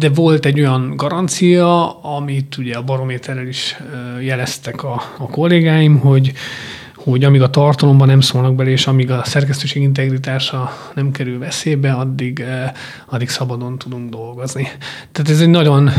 [0.00, 3.76] de volt egy olyan garancia, amit ugye a barométerrel is
[4.20, 6.32] jeleztek a, a kollégáim, hogy,
[6.94, 11.92] hogy amíg a tartalomban nem szólnak bele, és amíg a szerkesztőség integritása nem kerül veszélybe,
[11.92, 12.44] addig,
[13.06, 14.68] addig szabadon tudunk dolgozni.
[15.12, 15.90] Tehát ez egy nagyon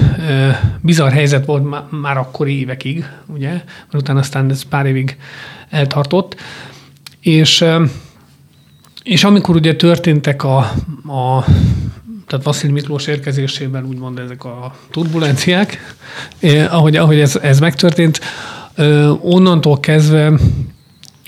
[0.82, 5.18] bizarr helyzet volt már akkor évekig, ugye, mert utána aztán ez pár évig
[5.70, 6.36] eltartott,
[7.20, 7.66] és,
[9.04, 10.58] és amikor ugye történtek a,
[11.08, 11.46] a
[12.32, 15.96] tehát Vasszil Miklós érkezésével úgymond ezek a turbulenciák,
[16.40, 18.20] eh, ahogy, ahogy ez, ez megtörtént,
[18.76, 20.40] eh, onnantól kezdve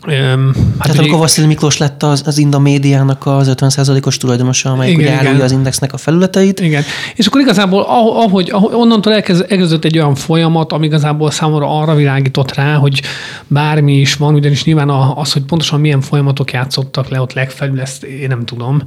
[0.06, 5.14] Hát Tehát amikor Vasszil Miklós lett az, az Inda médiának az 50%-os tulajdonosa, amelyik igen,
[5.14, 6.60] ugye árulja az indexnek a felületeit.
[6.60, 6.84] Igen.
[7.16, 12.54] És akkor igazából ahogy, ahogy onnantól elkezdődött egy olyan folyamat, ami igazából számomra arra világított
[12.54, 13.02] rá, hogy
[13.48, 18.04] bármi is van, ugyanis nyilván az, hogy pontosan milyen folyamatok játszottak le ott legfelül, ezt
[18.04, 18.82] én nem tudom,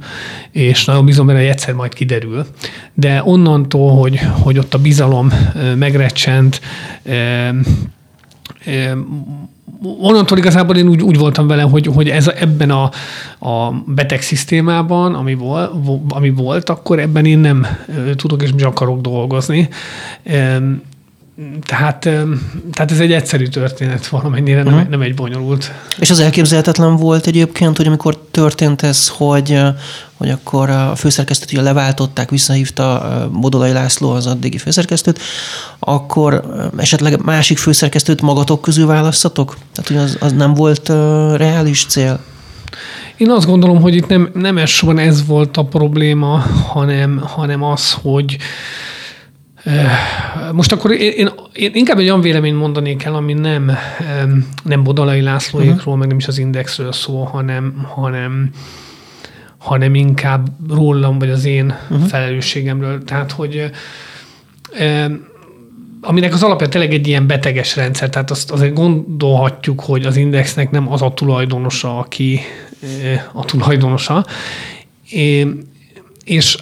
[0.51, 2.45] és nagyon bízom benne, hogy egyszer majd kiderül.
[2.93, 5.31] De onnantól, hogy, hogy ott a bizalom
[5.75, 6.61] megrecsent,
[9.83, 12.83] onnantól igazából én úgy, úgy voltam vele, hogy, hogy ez ebben a,
[13.49, 17.67] a beteg szisztémában, ami, vol, ami volt, akkor ebben én nem
[18.15, 19.69] tudok és akarok dolgozni.
[21.65, 21.99] Tehát,
[22.71, 24.73] tehát ez egy egyszerű történet valamennyire, uh-huh.
[24.73, 24.91] nem, mhm.
[24.91, 25.71] nem egy bonyolult.
[25.99, 29.61] És az elképzelhetetlen volt egyébként, hogy amikor történt ez, hogy,
[30.13, 35.19] hogy akkor a főszerkesztőt ugye leváltották, visszahívta Bodolai László az addigi főszerkesztőt,
[35.79, 36.43] akkor
[36.77, 39.57] esetleg másik főszerkesztőt magatok közül választatok?
[39.73, 40.89] Tehát, hogy az, az nem volt
[41.37, 42.19] reális cél?
[43.17, 47.91] Én azt gondolom, hogy itt nem, nem elsősorban ez volt a probléma, hanem, hanem az,
[47.91, 48.37] hogy
[50.51, 53.71] most akkor én, én, én inkább egy olyan véleményt mondanék el, ami nem,
[54.63, 55.97] nem Bodalai Lászlóékról, uh-huh.
[55.97, 58.49] meg nem is az Indexről szól, hanem, hanem,
[59.57, 62.07] hanem inkább rólam, vagy az én uh-huh.
[62.07, 63.03] felelősségemről.
[63.03, 63.71] Tehát, hogy
[66.01, 70.71] aminek az alapja tényleg egy ilyen beteges rendszer, tehát azt azért gondolhatjuk, hogy az indexnek
[70.71, 72.39] nem az a tulajdonosa, aki
[73.33, 74.25] a tulajdonosa,
[76.23, 76.57] és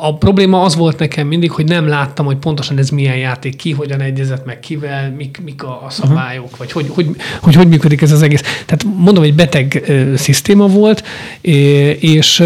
[0.00, 3.70] a probléma az volt nekem mindig, hogy nem láttam, hogy pontosan ez milyen játék, ki
[3.70, 6.58] hogyan egyezett meg kivel, mik, mik a szabályok, uh-huh.
[6.58, 8.42] vagy hogy, hogy, hogy hogy működik ez az egész.
[8.42, 11.04] Tehát mondom, egy beteg uh, szisztéma volt,
[12.00, 12.44] és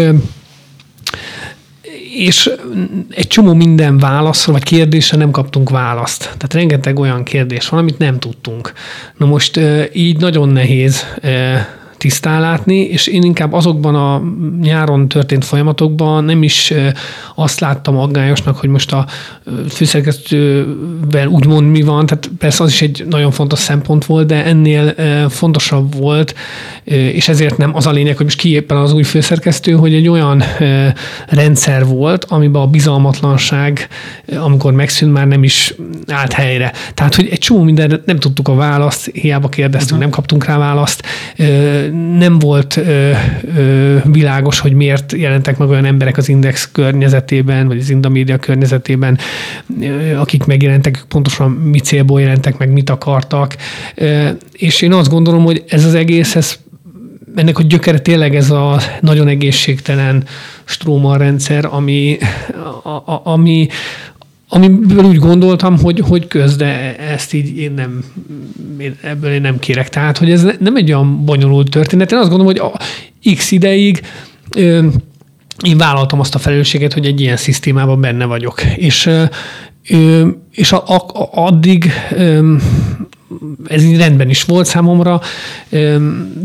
[2.17, 2.49] és
[3.09, 6.19] egy csomó minden válaszra, vagy kérdésre nem kaptunk választ.
[6.21, 8.73] Tehát rengeteg olyan kérdés van, amit nem tudtunk.
[9.17, 9.59] Na most
[9.93, 11.05] így nagyon nehéz
[11.97, 14.21] tisztán látni, és én inkább azokban a
[14.61, 16.73] nyáron történt folyamatokban nem is
[17.35, 19.05] azt láttam aggályosnak, hogy most a
[19.69, 24.95] főszerkesztővel úgymond mi van, tehát persze az is egy nagyon fontos szempont volt, de ennél
[25.29, 26.35] fontosabb volt,
[26.83, 30.07] és ezért nem az a lényeg, hogy most ki éppen az új főszerkesztő, hogy egy
[30.07, 30.43] olyan
[31.27, 33.87] rendszer volt, amiben a bizalmatlanság,
[34.37, 35.73] amikor megszűnt, már nem is
[36.07, 36.71] állt helyre.
[36.93, 39.99] Tehát, hogy egy csomó minden nem tudtuk a választ, hiába kérdeztünk, uh-huh.
[39.99, 41.03] nem kaptunk rá választ,
[42.17, 42.79] nem volt
[44.03, 49.17] világos, hogy miért jelentek meg olyan emberek az Index környezetében, vagy az Indamédia környezetében,
[50.17, 53.55] akik megjelentek, pontosan mi célból jelentek meg, mit akartak.
[54.51, 56.57] És én azt gondolom, hogy ez az egész, ez
[57.35, 60.23] ennek a gyökere tényleg ez a nagyon egészségtelen
[60.65, 62.17] stróma rendszer, ami,
[62.83, 63.67] a, a, ami,
[64.49, 68.03] amiből úgy gondoltam, hogy, hogy közde ezt így én nem,
[68.79, 69.89] én ebből én nem kérek.
[69.89, 72.11] Tehát, hogy ez nem egy olyan bonyolult történet.
[72.11, 72.79] Én azt gondolom, hogy a
[73.35, 74.01] x ideig
[74.55, 74.87] ö,
[75.65, 78.61] én vállaltam azt a felelősséget, hogy egy ilyen szisztémában benne vagyok.
[78.63, 79.23] És, ö,
[80.51, 82.55] és a, a, addig ö,
[83.67, 85.21] ez így rendben is volt számomra,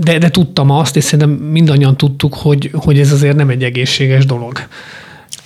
[0.01, 4.27] de, de tudtam azt, és szerintem mindannyian tudtuk, hogy, hogy ez azért nem egy egészséges
[4.27, 4.59] dolog.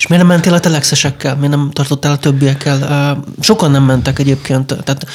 [0.07, 1.37] És miért nem mentél a telexesekkel?
[1.37, 3.19] Miért nem tartottál a többiekkel?
[3.40, 4.66] Sokan nem mentek egyébként.
[4.66, 5.07] Tehát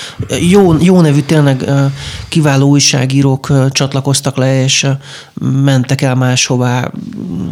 [0.49, 1.63] jó, jó nevű, tényleg
[2.27, 4.87] kiváló újságírók csatlakoztak le, és
[5.63, 6.91] mentek el máshová,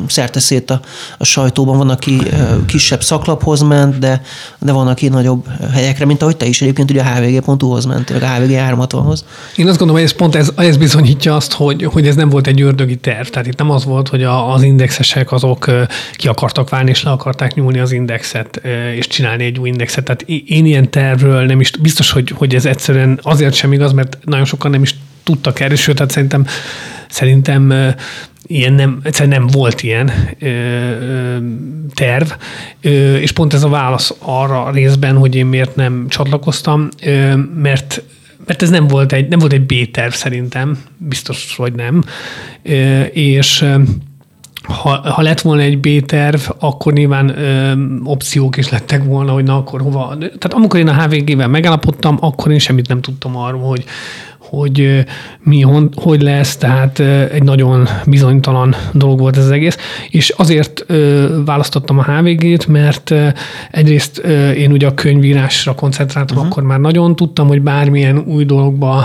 [0.08, 0.80] szerte szét a,
[1.18, 1.78] a sajtóban.
[1.78, 2.22] Van, aki
[2.66, 4.22] kisebb szaklaphoz ment, de,
[4.60, 8.24] de van, aki nagyobb helyekre, mint ahogy te is egyébként ugye a hvg.hu-hoz ment, vagy
[8.24, 9.24] a hvg 360-hoz.
[9.56, 12.48] Én azt gondolom, hogy ez pont ez, ez bizonyítja azt, hogy, hogy ez nem volt
[12.48, 13.28] egy ördögi terv.
[13.28, 15.70] Tehát itt nem az volt, hogy az indexesek azok
[16.16, 18.62] ki akartak válni, és le akarták nyúlni az indexet,
[18.96, 20.04] és csinálni egy új indexet.
[20.04, 24.18] Tehát én ilyen tervről nem is, biztos, hogy, hogy ez egyszerűen azért sem igaz, mert
[24.24, 26.46] nagyon sokan nem is tudtak erről, sőt, tehát szerintem,
[27.10, 27.94] szerintem
[28.48, 31.38] ilyen nem, egyszerűen nem volt ilyen ö, ö,
[31.94, 32.30] terv,
[32.82, 37.36] ö, és pont ez a válasz arra a részben, hogy én miért nem csatlakoztam, ö,
[37.56, 38.04] mert
[38.46, 42.04] mert ez nem volt egy, nem volt egy B-terv szerintem, biztos, hogy nem,
[42.64, 43.66] ö, és
[44.70, 49.58] ha, ha lett volna egy B-terv, akkor nyilván ö, opciók is lettek volna, hogy na
[49.58, 50.16] akkor hova.
[50.18, 53.84] Tehát amikor én a HVG-vel megállapodtam, akkor én semmit nem tudtam arról, hogy,
[54.50, 55.06] hogy
[55.44, 57.00] mi, hogy lesz, tehát
[57.32, 59.78] egy nagyon bizonytalan dolog volt ez az egész,
[60.10, 60.86] és azért
[61.46, 63.14] választottam a HVG-t, mert
[63.72, 64.18] egyrészt
[64.58, 66.52] én ugye a könyvírásra koncentráltam, uh-huh.
[66.52, 69.04] akkor már nagyon tudtam, hogy bármilyen új dologba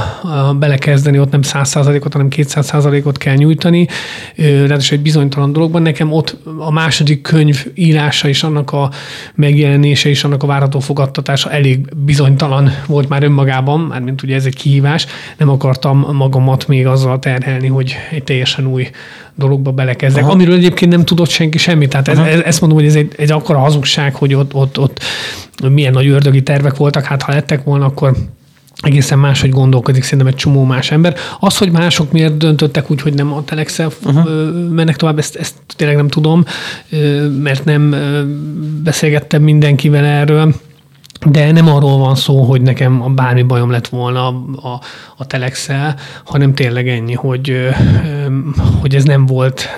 [0.59, 3.89] belekezdeni, ott nem 100%-ot, hanem 200%-ot kell nyújtani,
[4.37, 5.83] ráadásul egy bizonytalan dologban.
[5.83, 8.91] Nekem ott a második könyv írása és annak a
[9.35, 14.57] megjelenése és annak a várható fogadtatása elég bizonytalan volt már önmagában, mármint ugye ez egy
[14.57, 18.91] kihívás, nem akartam magamat még azzal terhelni, hogy egy teljesen új
[19.35, 20.33] dologba belekezdek, Aha.
[20.33, 21.89] amiről egyébként nem tudott senki semmit.
[21.89, 25.01] Tehát ez, ez, ezt mondom, hogy ez egy, egy akkora hazugság, hogy ott, ott, ott
[25.69, 28.17] milyen nagy ördögi tervek voltak, hát ha lettek volna, akkor
[28.81, 31.17] egészen máshogy gondolkodik szerintem egy csomó más ember.
[31.41, 34.29] Az, hogy mások miért döntöttek úgy, hogy nem a telex uh-huh.
[34.71, 36.45] mennek tovább, ezt, ezt tényleg nem tudom,
[37.43, 37.95] mert nem
[38.83, 40.55] beszélgettem mindenkivel erről
[41.25, 44.35] de nem arról van szó, hogy nekem bármi bajom lett volna a,
[44.69, 44.81] a,
[45.17, 45.71] a telex
[46.25, 47.69] hanem tényleg ennyi, hogy,
[48.81, 49.69] hogy ez nem volt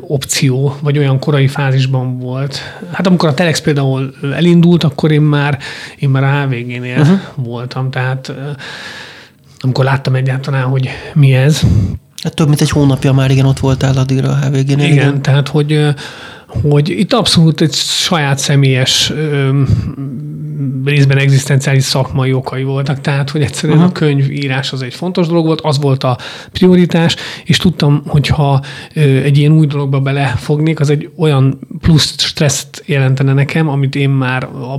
[0.00, 2.58] opció, vagy olyan korai fázisban volt.
[2.92, 5.58] Hát amikor a Telex például elindult, akkor én már,
[5.98, 7.18] én már a HVG-nél uh-huh.
[7.34, 8.32] voltam, tehát
[9.58, 11.62] amikor láttam egyáltalán, hogy mi ez.
[12.22, 14.62] Hát több mint egy hónapja már igen ott voltál addigra a HVG-nél.
[14.62, 15.94] Igen, igen, tehát hogy
[16.62, 19.62] hogy itt abszolút egy saját személyes ö,
[20.84, 23.92] részben egzisztenciális szakmai okai voltak, tehát hogy egyszerűen uh-huh.
[23.94, 26.18] a könyvírás az egy fontos dolog volt, az volt a
[26.52, 28.62] prioritás, és tudtam, hogyha
[28.94, 34.10] ö, egy ilyen új dologba belefognék, az egy olyan plusz stresszt jelentene nekem, amit én
[34.10, 34.74] már a,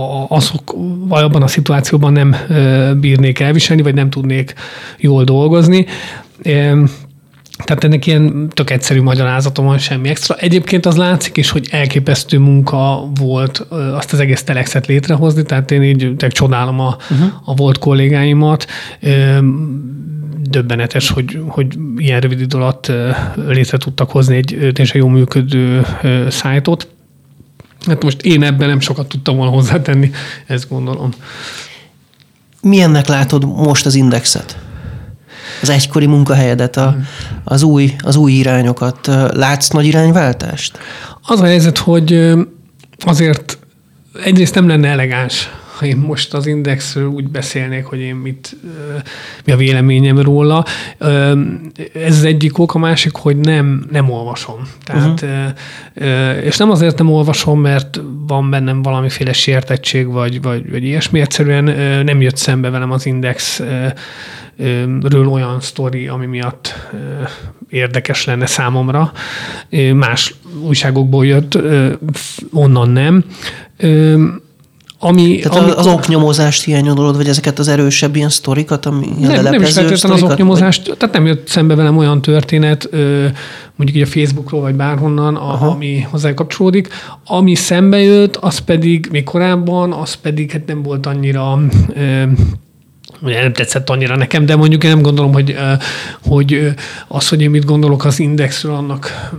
[0.00, 0.74] a, azok,
[1.08, 4.54] vagy abban a szituációban nem ö, bírnék elviselni, vagy nem tudnék
[4.98, 5.86] jól dolgozni.
[7.64, 10.34] Tehát ennek ilyen tök egyszerű magyarázatom van, semmi extra.
[10.34, 13.58] Egyébként az látszik is, hogy elképesztő munka volt
[13.94, 17.28] azt az egész telexet létrehozni, tehát én így tényleg csodálom a, uh-huh.
[17.44, 18.66] a volt kollégáimat.
[20.42, 22.92] Döbbenetes, hogy, hogy ilyen rövid idő alatt
[23.46, 25.86] létre tudtak hozni egy teljesen jó működő
[26.28, 26.88] szájtot.
[27.86, 30.10] Hát most én ebben nem sokat tudtam volna hozzátenni,
[30.46, 31.10] ezt gondolom.
[32.62, 34.58] Milyennek látod most az indexet?
[35.62, 36.96] Az egykori munkahelyedet, a,
[37.44, 39.06] az, új, az új irányokat.
[39.32, 40.78] Látsz nagy irányváltást?
[41.26, 42.32] Az a helyzet, hogy
[42.98, 43.58] azért
[44.24, 48.56] egyrészt nem lenne elegáns, ha én most az indexről úgy beszélnék, hogy én mit,
[49.44, 50.64] mi a véleményem róla.
[51.94, 54.68] Ez az egyik ok, a másik, hogy nem, nem olvasom.
[54.84, 56.44] Tehát, uh-huh.
[56.44, 61.20] És nem azért nem olvasom, mert van bennem valamiféle sértettség, vagy, vagy, vagy ilyesmi.
[61.20, 61.64] Egyszerűen
[62.04, 63.62] nem jött szembe velem az index
[65.02, 66.74] ről olyan sztori, ami miatt
[67.68, 69.12] érdekes lenne számomra.
[69.94, 71.58] Más újságokból jött,
[72.52, 73.24] onnan nem.
[75.04, 79.62] Ami, Tehát ami, az oknyomozást hiányolod, vagy ezeket az erősebb ilyen sztorikat, ami nem, nem
[79.62, 80.96] is feltétlenül az oknyomozást, vagy?
[80.96, 82.88] tehát nem jött szembe velem olyan történet,
[83.76, 85.66] mondjuk így a Facebookról, vagy bárhonnan, Aha.
[85.66, 86.88] ami hozzá kapcsolódik.
[87.26, 91.60] Ami szembe jött, az pedig még korábban, az pedig hát nem volt annyira
[93.20, 95.56] nem tetszett annyira nekem, de mondjuk én nem gondolom, hogy,
[96.22, 96.74] hogy
[97.08, 99.30] az, hogy én mit gondolok az indexről, annak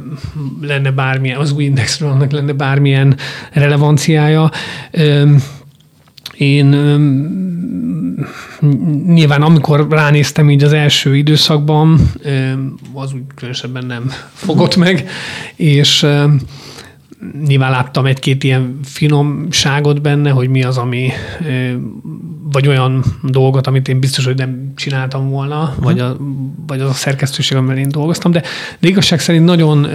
[0.61, 3.17] lenne bármilyen, az új indexről annak lenne bármilyen
[3.51, 4.51] relevanciája.
[6.37, 6.65] Én
[9.07, 12.11] nyilván amikor ránéztem így az első időszakban,
[12.93, 15.09] az úgy különösebben nem fogott meg,
[15.55, 16.05] és
[17.45, 21.09] nyilván láttam egy-két ilyen finomságot benne, hogy mi az, ami,
[22.53, 25.83] vagy olyan dolgot, amit én biztos, hogy nem csináltam volna, uh-huh.
[25.83, 26.17] vagy, a,
[26.67, 28.43] vagy az a szerkesztőség, amivel én dolgoztam, de,
[28.79, 29.87] de igazság szerint nagyon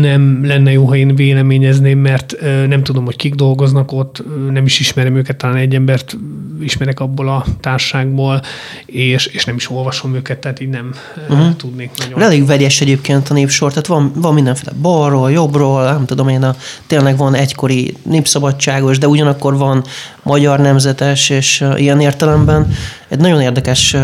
[0.00, 2.34] nem lenne jó, ha én véleményezném, mert
[2.68, 6.16] nem tudom, hogy kik dolgoznak ott, nem is ismerem őket, talán egy embert
[6.60, 8.42] ismerek abból a társágból,
[8.86, 10.94] és, és nem is olvasom őket, tehát így nem
[11.28, 11.56] uh-huh.
[11.56, 12.22] tudnék nagyon.
[12.22, 16.56] Elég vegyes egyébként a népsor, tehát van, van mindenféle balról, jobbról, nem tudom én, a,
[16.86, 19.84] tényleg van egykori népszabadságos, de ugyanakkor van
[20.22, 22.72] magyar nemzetes, és ilyen értelemben
[23.08, 23.96] egy nagyon érdekes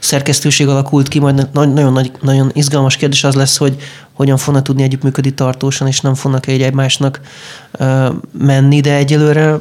[0.00, 3.76] szerkesztőség alakult ki, majd nagyon, nagy, nagyon izgalmas kérdés az lesz, hogy
[4.12, 7.20] hogyan fognak tudni együttműködni tartósan, és nem fognak egy egymásnak
[8.38, 9.56] menni, de egyelőre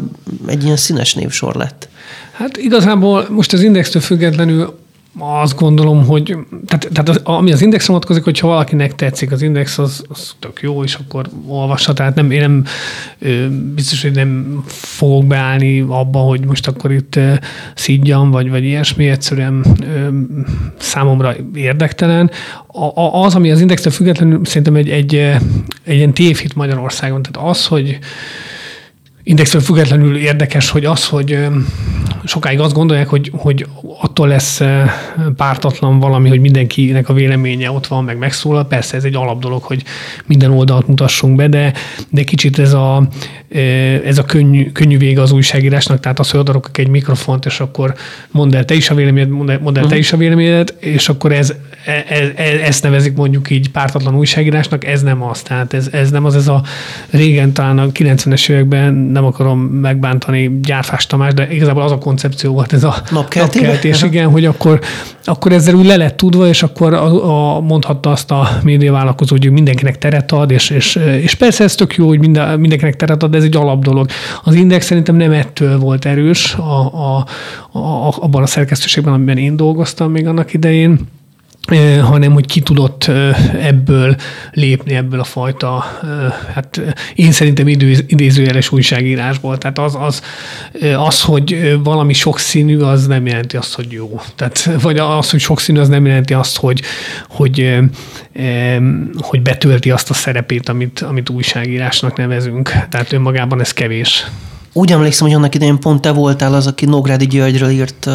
[0.48, 1.90] egy ilyen színes névsor lett.
[2.32, 4.80] Hát igazából most az indextől függetlenül
[5.18, 9.78] azt gondolom, hogy tehát, tehát az, ami az indexre vonatkozik, hogyha valakinek tetszik az index,
[9.78, 11.94] az, az tök jó, és akkor olvassa.
[11.94, 12.64] Tehát nem, én nem
[13.76, 17.20] biztos, hogy nem fogok beállni abba, hogy most akkor itt
[17.76, 19.66] szídjam, vagy, vagy ilyesmi, egyszerűen
[20.78, 22.32] számomra érdektelen.
[22.68, 25.16] A, az, ami az indextől függetlenül szerintem egy, egy,
[25.84, 27.22] egy ilyen tévhit Magyarországon.
[27.22, 28.00] Tehát az, hogy
[29.24, 31.48] indexről függetlenül érdekes, hogy az, hogy
[32.24, 33.66] sokáig azt gondolják, hogy, hogy
[34.02, 34.62] attól lesz
[35.36, 38.68] pártatlan valami, hogy mindenkinek a véleménye ott van, meg megszólal.
[38.68, 39.84] Persze ez egy alap dolog, hogy
[40.26, 41.74] minden oldalt mutassunk be, de,
[42.10, 43.08] de kicsit ez a,
[44.06, 47.96] ez a könnyű, könnyű vége az újságírásnak, tehát az, hogy odarok egy mikrofont, és akkor
[48.32, 49.98] mondd el te is a véleményed, mondd el, mondd el te mhm.
[49.98, 51.54] is a véleményed, és akkor ez,
[51.86, 55.42] ez, ez, ezt nevezik mondjuk így pártatlan újságírásnak, ez nem az.
[55.42, 56.64] Tehát ez, ez nem az, ez a
[57.10, 62.54] régen talán a 90-es években nem akarom megbántani Gyárfás Tamás, de igazából az a koncepció
[62.54, 64.80] volt ez a napkeltés, napkeltés igen, hogy akkor,
[65.24, 69.52] akkor ezzel úgy le lett tudva, és akkor a, a, mondhatta azt a médiavállalkozó, hogy
[69.52, 73.32] mindenkinek teret ad, és, és, és persze ez tök jó, hogy minden, mindenkinek teret ad,
[73.32, 74.10] de ez egy alap dolog.
[74.44, 77.26] Az Index szerintem nem ettől volt erős a, a,
[77.80, 81.00] a, abban a szerkesztőségben, amiben én dolgoztam még annak idején
[82.02, 83.08] hanem hogy ki tudott
[83.62, 84.16] ebből
[84.52, 85.86] lépni, ebből a fajta,
[86.54, 86.82] hát
[87.16, 89.58] én szerintem idő, idézőjeles újságírásból.
[89.58, 90.22] Tehát az, az,
[90.98, 94.22] az, hogy valami sokszínű, az nem jelenti azt, hogy jó.
[94.36, 96.82] Tehát, vagy az, hogy sokszínű, az nem jelenti azt, hogy,
[97.30, 97.80] hogy,
[99.20, 102.72] hogy betölti azt a szerepét, amit, amit újságírásnak nevezünk.
[102.90, 104.26] Tehát önmagában ez kevés.
[104.74, 108.14] Úgy emlékszem, hogy annak idején pont te voltál az, aki Nógrádi Györgyről írt uh,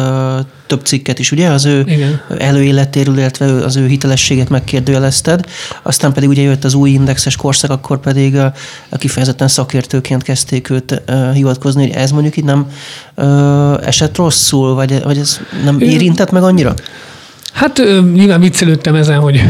[0.67, 1.49] több cikket is, ugye?
[1.49, 2.21] Az ő Igen.
[2.39, 5.45] előéletéről, illetve az ő hitelességet megkérdőjelezted.
[5.83, 11.01] Aztán pedig ugye jött az új indexes korszak, akkor pedig uh, kifejezetten szakértőként kezdték őt
[11.07, 12.67] uh, hivatkozni, hogy ez mondjuk itt nem
[13.15, 16.73] uh, esett rosszul, vagy, vagy ez nem érintett meg annyira?
[17.53, 17.81] Hát
[18.13, 19.41] nyilván viccelődtem ezen, hogy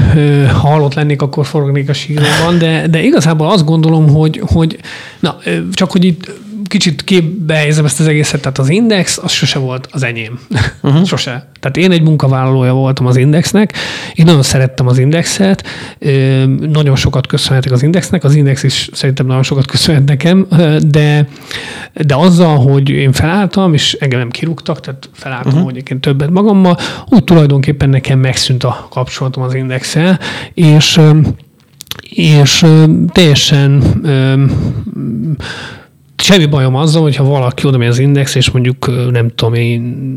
[0.47, 4.79] ha halott lennék, akkor forognék a síróban, de, de igazából azt gondolom, hogy, hogy
[5.19, 5.37] na,
[5.73, 6.31] csak hogy itt
[6.77, 10.39] kicsit képbe helyezem ezt az egészet, tehát az Index az sose volt az enyém.
[10.81, 11.05] Uh-huh.
[11.13, 11.47] sose.
[11.59, 13.73] Tehát én egy munkavállalója voltam az Indexnek,
[14.13, 15.67] én nagyon szerettem az Indexet,
[16.59, 20.47] nagyon sokat köszönhetek az Indexnek, az Index is szerintem nagyon sokat köszönhet nekem,
[20.87, 21.27] de,
[21.93, 25.71] de azzal, hogy én felálltam, és engem nem kirúgtak, tehát felálltam, uh-huh.
[25.71, 29.97] hogy én többet magammal, úgy tulajdonképpen nekem megszűnt a kapcsolatom az index
[30.53, 30.99] és
[32.09, 32.65] és
[33.11, 33.83] teljesen
[36.17, 40.15] semmi bajom azzal, hogyha valaki oda megy az index, és mondjuk nem tudom én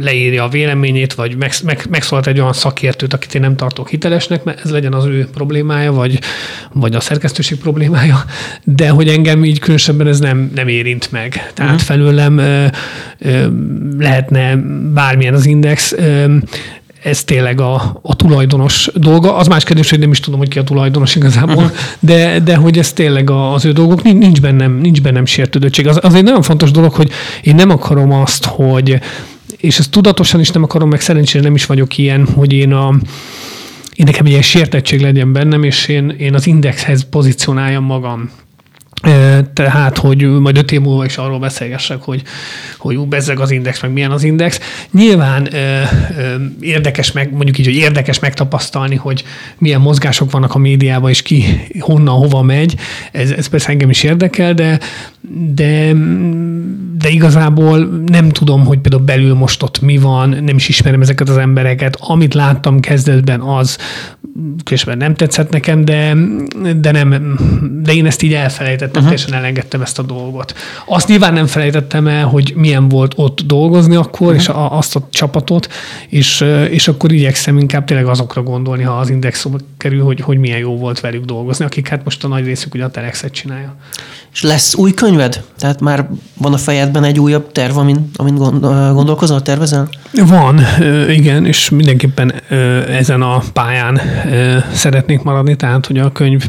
[0.00, 4.44] leírja a véleményét, vagy meg, meg, megszólalt egy olyan szakértőt, akit én nem tartok hitelesnek,
[4.44, 6.18] mert ez legyen az ő problémája, vagy,
[6.72, 8.24] vagy a szerkesztőség problémája,
[8.64, 11.50] de hogy engem így különösebben ez nem, nem érint meg.
[11.54, 11.86] Tehát uh-huh.
[11.86, 12.66] felőlem ö,
[13.18, 13.46] ö,
[13.98, 14.56] lehetne
[14.94, 16.36] bármilyen az index, ö,
[17.06, 19.36] ez tényleg a, a tulajdonos dolga.
[19.36, 22.78] Az más kérdés, hogy nem is tudom, hogy ki a tulajdonos igazából, de, de hogy
[22.78, 25.86] ez tényleg az ő dolgok, nincs bennem, nincs bennem sértődöttség.
[25.86, 27.10] Az, az egy nagyon fontos dolog, hogy
[27.42, 28.98] én nem akarom azt, hogy,
[29.56, 32.94] és ezt tudatosan is nem akarom, meg szerencsére nem is vagyok ilyen, hogy én a,
[33.94, 38.30] én nekem egy ilyen sértettség legyen bennem, és én, én az indexhez pozícionáljam magam.
[39.52, 42.22] Tehát, hogy majd öt év múlva is arról beszélgessek, hogy,
[42.78, 44.60] hogy ú, bezzeg az index, meg milyen az index.
[44.90, 45.82] Nyilván ö,
[46.18, 49.24] ö, érdekes meg, mondjuk így, hogy érdekes megtapasztalni, hogy
[49.58, 52.74] milyen mozgások vannak a médiában, és ki honnan, hova megy.
[53.12, 54.78] Ez, ez persze engem is érdekel, de,
[55.54, 55.92] de,
[56.98, 61.28] de igazából nem tudom, hogy például belül most ott mi van, nem is ismerem ezeket
[61.28, 61.96] az embereket.
[62.00, 63.78] Amit láttam kezdetben, az
[64.62, 66.16] később nem tetszett nekem, de,
[66.76, 67.38] de, nem,
[67.82, 69.04] de én ezt így elfelejtettem, uh-huh.
[69.04, 70.54] teljesen elengedtem ezt a dolgot.
[70.86, 74.42] Azt nyilván nem felejtettem el, hogy milyen volt ott dolgozni akkor, uh-huh.
[74.42, 75.68] és a, azt a csapatot,
[76.08, 79.46] és, és akkor igyekszem inkább tényleg azokra gondolni, ha az index
[79.76, 82.84] kerül, hogy, hogy milyen jó volt velük dolgozni, akik hát most a nagy részük ugye
[82.84, 83.76] a Telexet csinálja.
[84.36, 85.44] És lesz új könyved?
[85.58, 86.08] Tehát már
[86.38, 88.34] van a fejedben egy újabb terv, amin, amin
[88.94, 89.88] gondolkozol, tervezel?
[90.12, 90.60] Van,
[91.08, 92.32] igen, és mindenképpen
[92.88, 94.00] ezen a pályán
[94.72, 96.48] szeretnék maradni, tehát hogy a könyv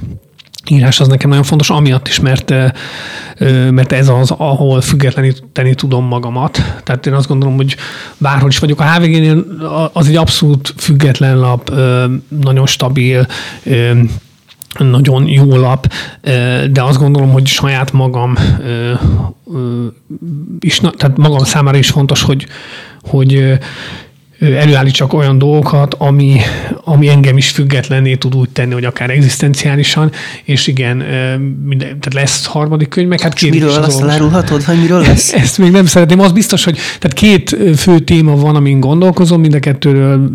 [0.69, 2.53] írás az nekem nagyon fontos, amiatt is, mert,
[3.69, 6.81] mert ez az, ahol függetleníteni tudom magamat.
[6.83, 7.75] Tehát én azt gondolom, hogy
[8.17, 8.79] bárhol is vagyok.
[8.79, 9.45] A HVG-nél
[9.93, 11.71] az egy abszolút független lap,
[12.41, 13.27] nagyon stabil,
[14.83, 15.93] nagyon jó lap,
[16.71, 18.35] de azt gondolom, hogy saját magam
[20.59, 22.47] is, tehát magam számára is fontos, hogy,
[23.01, 23.57] hogy
[24.39, 26.39] előállítsak olyan dolgokat, ami,
[26.83, 30.11] ami engem is függetlenné tud úgy tenni, hogy akár egzisztenciálisan,
[30.43, 30.97] és igen,
[31.63, 35.33] minden, tehát lesz harmadik könyv, meg hát két miről azt elárulhatod, hogy miről lesz?
[35.33, 36.19] Ezt még nem szeretném.
[36.19, 40.29] Az biztos, hogy tehát két fő téma van, amin gondolkozom, mind a kettőről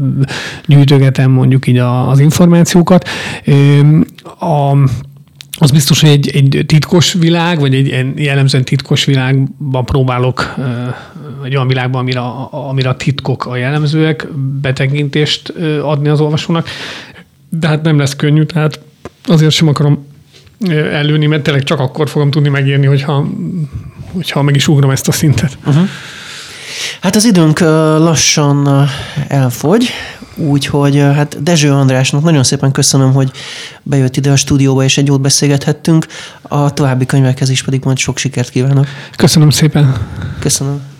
[0.66, 3.08] gyűjtögetem mondjuk így az információkat.
[4.38, 4.76] A,
[5.58, 10.54] az biztos, hogy egy, egy titkos világ, vagy egy jellemzően titkos világban próbálok,
[11.44, 12.20] egy olyan világban, amire,
[12.50, 14.28] amire a titkok a jellemzőek,
[14.60, 15.48] betekintést
[15.82, 16.68] adni az olvasónak.
[17.48, 18.80] De hát nem lesz könnyű, tehát
[19.26, 20.06] azért sem akarom
[20.70, 23.28] előni, mert tényleg csak akkor fogom tudni megírni, hogyha,
[24.12, 25.58] hogyha meg is ugrom ezt a szintet.
[25.66, 25.88] Uh-huh.
[27.00, 27.58] Hát az időnk
[27.98, 28.88] lassan
[29.28, 29.88] elfogy,
[30.36, 33.30] úgyhogy hát Dezső Andrásnak nagyon szépen köszönöm, hogy
[33.82, 36.06] bejött ide a stúdióba, és egy jót beszélgethettünk.
[36.42, 38.86] A további könyvekhez is pedig majd sok sikert kívánok.
[39.16, 39.96] Köszönöm szépen.
[40.38, 40.91] Köszönöm.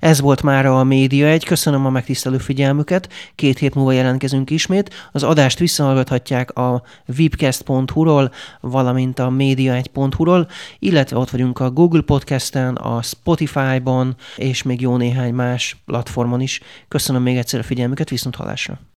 [0.00, 1.44] Ez volt már a Média egy.
[1.44, 3.08] Köszönöm a megtisztelő figyelmüket.
[3.34, 4.94] Két hét múlva jelentkezünk ismét.
[5.12, 10.48] Az adást visszahallgathatják a vipcast.hu-ról, valamint a média1.hu-ról,
[10.78, 16.60] illetve ott vagyunk a Google Podcast-en, a Spotify-ban, és még jó néhány más platformon is.
[16.88, 18.80] Köszönöm még egyszer a figyelmüket, viszont hallásra.